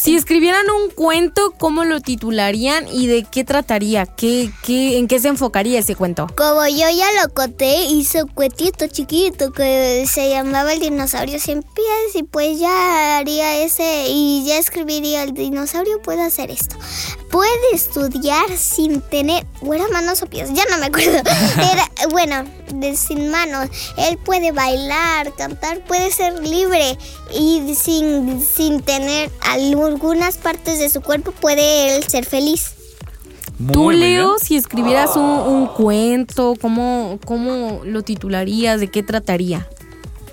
Si 0.00 0.14
escribieran 0.14 0.64
un 0.70 0.90
cuento, 0.90 1.52
¿cómo 1.58 1.84
lo 1.84 2.00
titularían 2.00 2.86
y 2.88 3.06
de 3.06 3.24
qué 3.24 3.44
trataría? 3.44 4.06
¿Qué, 4.06 4.50
qué, 4.62 4.98
¿En 4.98 5.08
qué 5.08 5.18
se 5.18 5.28
enfocaría 5.28 5.78
ese 5.78 5.94
cuento? 5.94 6.26
como 6.36 6.66
yo 6.66 6.88
ya 6.90 7.06
lo 7.22 7.32
conté, 7.34 7.84
hice 7.84 8.22
un 8.22 8.28
cuentito 8.28 8.86
chiquito 8.86 9.52
que 9.52 10.04
se 10.08 10.30
llamaba 10.30 10.72
El 10.72 10.80
dinosaurio 10.80 11.38
sin 11.38 11.62
pies 11.62 12.14
y 12.14 12.22
pues 12.22 12.58
ya 12.58 13.18
haría 13.18 13.62
ese 13.62 14.06
y 14.08 14.44
ya 14.46 14.58
escribiría 14.58 15.22
el 15.24 15.32
dinosaurio 15.32 16.00
puede 16.02 16.22
hacer 16.22 16.50
esto. 16.50 16.76
Puede 17.30 17.74
estudiar 17.74 18.48
sin 18.56 19.02
tener, 19.02 19.44
o 19.60 19.74
era 19.74 19.86
manos 19.88 20.22
o 20.22 20.26
pies, 20.26 20.50
ya 20.54 20.64
no 20.70 20.78
me 20.78 20.86
acuerdo. 20.86 21.18
Era, 21.58 21.90
bueno, 22.10 22.44
de 22.72 22.96
sin 22.96 23.30
manos. 23.30 23.68
Él 23.98 24.16
puede 24.18 24.52
bailar, 24.52 25.34
cantar, 25.34 25.84
puede 25.84 26.10
ser 26.10 26.42
libre 26.42 26.96
y 27.34 27.74
sin, 27.74 28.40
sin 28.40 28.80
tener 28.80 29.30
algunas 29.40 30.38
partes 30.38 30.78
de 30.78 30.88
su 30.88 31.02
cuerpo 31.02 31.32
puede 31.32 31.96
él 31.96 32.04
ser 32.04 32.24
feliz. 32.24 32.72
Muy, 33.58 33.72
Tú, 33.72 33.90
Leo, 33.90 34.26
bien. 34.36 34.38
si 34.40 34.56
escribieras 34.56 35.16
un, 35.16 35.24
un 35.24 35.66
cuento, 35.66 36.54
¿cómo, 36.60 37.18
¿cómo 37.26 37.82
lo 37.84 38.02
titularías? 38.02 38.80
¿De 38.80 38.88
qué 38.88 39.02
trataría? 39.02 39.68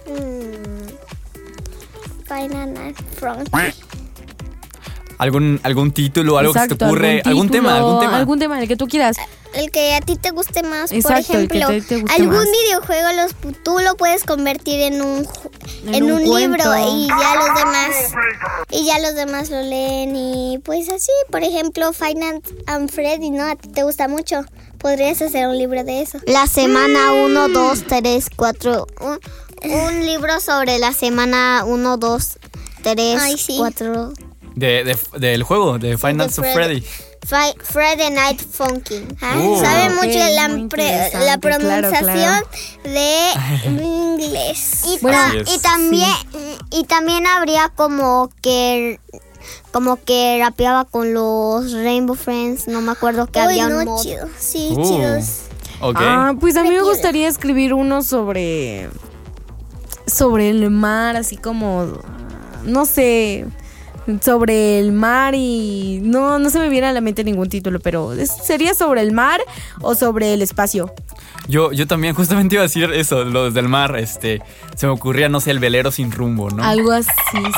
Mm. 0.08 0.46
Banana 2.30 2.94
Front. 3.18 3.50
¿Algún, 5.18 5.60
algún 5.64 5.92
título, 5.92 6.38
algo 6.38 6.54
que 6.54 6.60
se 6.60 6.68
te 6.68 6.74
Exacto, 6.74 6.86
ocurre? 6.88 7.22
¿Algún, 7.26 7.50
tema? 7.50 7.70
título, 7.70 7.86
¿Algún 7.88 8.00
tema? 8.02 8.18
Algún 8.18 8.40
tema, 8.40 8.62
el 8.62 8.68
que 8.68 8.76
tú 8.76 8.88
quieras. 8.88 9.18
El 9.54 9.72
que 9.72 9.94
a 9.96 10.02
ti 10.02 10.18
te 10.18 10.32
guste 10.32 10.64
más, 10.64 10.92
Exacto, 10.92 11.28
por 11.34 11.38
el 11.42 11.48
que 11.48 11.58
ejemplo, 11.60 11.68
te- 11.70 11.82
te 11.96 12.02
guste 12.02 12.16
algún 12.22 12.36
más. 12.36 12.48
videojuego 12.52 13.08
los, 13.14 13.54
tú 13.64 13.80
lo 13.80 13.96
puedes 13.96 14.26
convertir 14.26 14.82
en 14.82 15.02
un 15.02 15.26
En 15.88 15.96
en, 15.96 16.04
un 16.04 16.12
un, 16.14 16.24
libro 16.24 16.64
y 16.90 17.08
ya 17.08 17.36
los 17.36 17.56
demás 17.58 17.96
y 18.70 18.86
ya 18.86 19.00
los 19.00 19.16
demás 19.16 19.50
lo 19.50 19.62
leen 19.62 20.14
y 20.16 20.58
pues 20.66 20.90
así, 20.90 21.12
por 21.32 21.44
ejemplo, 21.44 21.94
Final 21.94 22.42
and 22.68 22.92
Freddy, 22.92 23.30
¿no? 23.32 23.44
A 23.46 23.56
ti 23.56 23.70
te 23.70 23.84
gusta 23.84 24.10
mucho. 24.10 24.42
Podrías 24.80 25.22
hacer 25.22 25.48
un 25.48 25.58
libro 25.58 25.84
de 25.86 26.02
eso. 26.02 26.20
La 26.28 26.46
semana 26.48 27.14
1, 27.14 27.48
2, 27.48 27.84
3, 27.88 28.28
4. 28.36 28.88
Un, 29.00 29.20
un 29.72 30.06
libro 30.06 30.40
sobre 30.42 30.80
la 30.80 30.92
semana 30.92 31.64
1, 31.66 31.98
2, 31.98 32.38
3, 32.84 33.22
Ay, 33.22 33.38
sí. 33.38 33.56
4. 33.58 34.12
De, 34.56 34.84
de- 34.86 35.20
del 35.20 35.44
juego, 35.44 35.78
de 35.80 35.98
Five 35.98 36.14
Nights 36.14 36.40
at 36.40 36.46
Freddy. 36.54 36.82
Freddy. 37.26 37.54
Friday 37.64 38.12
Night 38.12 38.42
Funkin'. 38.42 39.18
Ah, 39.22 39.36
Uh. 39.38 39.60
sabe 39.60 39.90
mucho 39.96 40.20
la, 40.20 40.68
pre- 40.70 41.12
la 41.26 41.38
pronunciación 41.40 42.04
claro. 42.04 42.48
de 42.84 43.30
inglés. 43.84 44.84
Y, 44.88 45.00
Bueno, 45.02 45.18
ta- 45.18 45.28
Así 45.28 45.38
es. 45.40 45.56
y 45.56 45.60
también 45.60 46.14
y 46.72 46.84
también 46.86 47.28
habría 47.28 47.70
como 47.76 48.30
que 48.42 49.00
como 49.72 49.98
que 50.04 50.38
rapeaba 50.40 50.86
con 50.86 51.14
los 51.14 51.72
Rainbow 51.74 52.16
Friends, 52.16 52.68
no 52.68 52.80
me 52.82 52.92
acuerdo 52.92 53.28
que 53.28 53.40
Uy, 53.40 53.46
había 53.46 53.68
no, 53.70 53.80
un 53.80 53.86
mod. 53.86 54.02
chido. 54.02 54.30
Sí, 54.40 54.70
Uh, 54.72 54.84
chidos. 54.84 55.26
Ok. 55.82 55.98
Ah, 56.00 56.34
pues 56.40 56.56
a 56.56 56.64
mí 56.64 56.70
me 56.70 56.82
gustaría 56.82 57.28
escribir 57.28 57.74
uno 57.74 58.02
sobre. 58.04 58.90
sobre 60.08 60.50
el 60.50 60.70
mar, 60.70 61.16
así 61.18 61.36
como. 61.38 61.88
no 62.64 62.86
sé. 62.86 63.46
Sobre 64.22 64.80
el 64.80 64.92
mar 64.92 65.34
y. 65.36 66.00
No, 66.04 66.38
no 66.40 66.50
se 66.50 66.60
me 66.60 66.70
viene 66.70 66.88
a 66.88 66.94
la 66.94 67.02
mente 67.02 67.24
ningún 67.24 67.50
título, 67.50 67.80
pero 67.80 68.14
es- 68.14 68.30
sería 68.46 68.74
sobre 68.76 69.02
el 69.02 69.12
mar 69.12 69.42
o 69.82 69.96
sobre 69.96 70.34
el 70.34 70.42
espacio. 70.42 70.94
Yo, 71.48 71.72
yo 71.72 71.88
también 71.88 72.14
justamente 72.16 72.56
iba 72.56 72.62
a 72.62 72.68
decir 72.68 72.92
eso, 72.94 73.24
lo 73.24 73.50
del 73.52 73.68
mar, 73.68 73.98
este, 73.98 74.42
se 74.76 74.86
me 74.88 74.94
ocurría, 74.94 75.28
no 75.30 75.40
sé, 75.40 75.52
el 75.52 75.60
velero 75.60 75.92
sin 75.92 76.12
rumbo, 76.12 76.50
¿no? 76.52 76.64
Algo 76.64 76.92
así, 76.92 77.10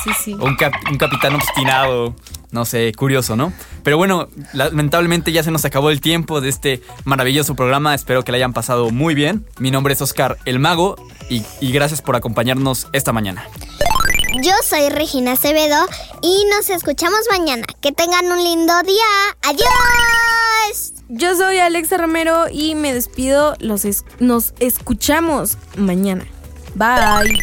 sí, 0.04 0.12
sí. 0.24 0.38
O 0.40 0.46
un, 0.46 0.56
cap- 0.56 0.74
un 0.90 0.98
capitán 0.98 1.36
obstinado, 1.36 2.14
no 2.52 2.64
sé, 2.66 2.92
curioso, 2.94 3.36
¿no? 3.36 3.52
Pero 3.84 3.98
bueno, 3.98 4.28
lamentablemente 4.54 5.32
ya 5.32 5.44
se 5.44 5.52
nos 5.52 5.64
acabó 5.66 5.90
el 5.90 6.02
tiempo 6.02 6.40
de 6.42 6.50
este 6.50 6.82
maravilloso 7.06 7.56
programa, 7.56 7.94
espero 7.94 8.24
que 8.24 8.32
la 8.32 8.38
hayan 8.38 8.54
pasado 8.54 8.90
muy 8.90 9.16
bien. 9.16 9.46
Mi 9.60 9.72
nombre 9.72 9.94
es 9.94 10.02
Oscar 10.02 10.38
el 10.46 10.60
Mago 10.60 10.96
y, 11.30 11.44
y 11.62 11.72
gracias 11.72 12.02
por 12.02 12.16
acompañarnos 12.16 12.88
esta 12.94 13.14
mañana. 13.14 13.46
Yo 14.42 14.52
soy 14.64 14.90
Regina 14.90 15.34
Acevedo 15.34 15.88
y 16.22 16.46
nos 16.46 16.70
escuchamos 16.70 17.22
mañana. 17.32 17.66
Que 17.82 17.92
tengan 17.92 18.32
un 18.32 18.44
lindo 18.44 18.74
día. 18.84 19.06
¡Adiós! 19.44 20.94
Yo 21.10 21.36
soy 21.36 21.60
Alexa 21.60 21.98
Romero 21.98 22.46
y 22.52 22.76
me 22.76 22.94
despido. 22.94 23.56
Los 23.60 23.86
es- 23.86 24.04
nos 24.20 24.54
escuchamos 24.60 25.58
mañana. 25.76 26.26
Bye. 26.76 27.40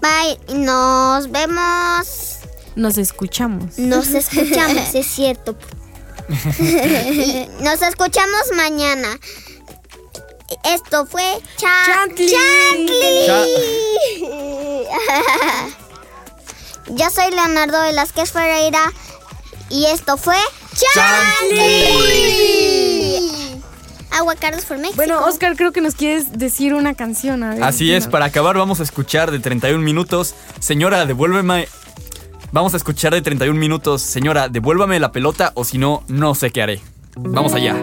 Bye, 0.00 0.38
nos 0.56 1.30
vemos. 1.30 2.38
Nos 2.76 2.98
escuchamos. 2.98 3.78
Nos 3.78 4.08
escuchamos, 4.14 4.94
es 4.94 5.06
cierto. 5.06 5.56
Nos 7.62 7.80
escuchamos 7.82 8.42
mañana. 8.54 9.18
Esto 10.64 11.06
fue 11.06 11.40
Cha- 11.56 11.84
Chantli. 11.86 12.34
Yo 16.90 17.10
soy 17.10 17.30
Leonardo 17.30 17.82
Velázquez 17.82 18.32
Ferreira 18.32 18.92
y 19.70 19.86
esto 19.86 20.16
fue 20.16 20.36
Agua 24.10 24.34
Carlos 24.36 24.64
por 24.64 24.78
México. 24.78 24.96
Bueno, 24.96 25.24
Oscar, 25.24 25.54
creo 25.56 25.72
que 25.72 25.80
nos 25.80 25.94
quieres 25.94 26.38
decir 26.38 26.74
una 26.74 26.94
canción. 26.94 27.42
a 27.42 27.50
ver, 27.50 27.62
Así 27.62 27.92
es, 27.92 28.06
para 28.06 28.24
acabar 28.24 28.56
vamos 28.56 28.80
a 28.80 28.82
escuchar 28.82 29.30
de 29.30 29.38
31 29.38 29.82
minutos, 29.82 30.34
señora, 30.60 31.06
devuélveme... 31.06 31.68
Vamos 32.50 32.72
a 32.72 32.78
escuchar 32.78 33.12
de 33.12 33.20
31 33.20 33.58
minutos, 33.58 34.00
señora, 34.00 34.48
devuélvame 34.48 34.98
la 34.98 35.12
pelota 35.12 35.52
o 35.54 35.64
si 35.64 35.76
no, 35.76 36.02
no 36.08 36.34
sé 36.34 36.50
qué 36.50 36.62
haré. 36.62 36.80
Vamos 37.14 37.52
allá. 37.52 37.76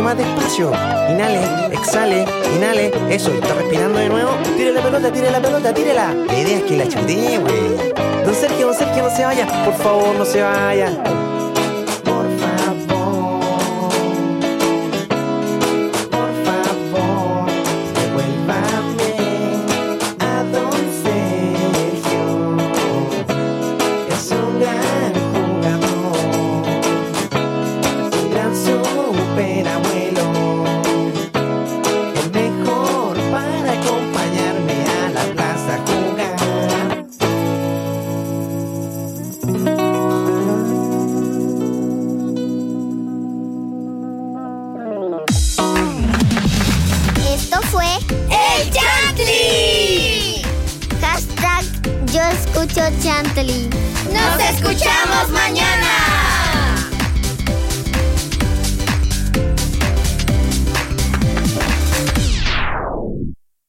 Más 0.00 0.16
despacio. 0.16 0.70
Inhale, 1.10 1.40
exhale, 1.72 2.24
inhale. 2.56 2.92
Eso, 3.10 3.32
está 3.34 3.54
respirando 3.54 3.98
de 3.98 4.08
nuevo. 4.08 4.30
Tire 4.56 4.72
la 4.72 4.80
pelota, 4.80 5.12
tire 5.12 5.30
la 5.30 5.40
pelota, 5.40 5.74
tírela. 5.74 6.14
La 6.14 6.38
idea 6.38 6.58
es 6.58 6.64
que 6.64 6.76
la 6.76 6.88
chutee, 6.88 7.38
güey. 7.38 7.92
Don 8.24 8.34
Sergio, 8.34 8.66
don 8.66 8.74
Sergio, 8.74 9.02
no 9.02 9.10
se 9.10 9.24
vaya. 9.24 9.64
Por 9.64 9.74
favor, 9.74 10.14
no 10.14 10.24
se 10.24 10.40
vaya. 10.40 11.31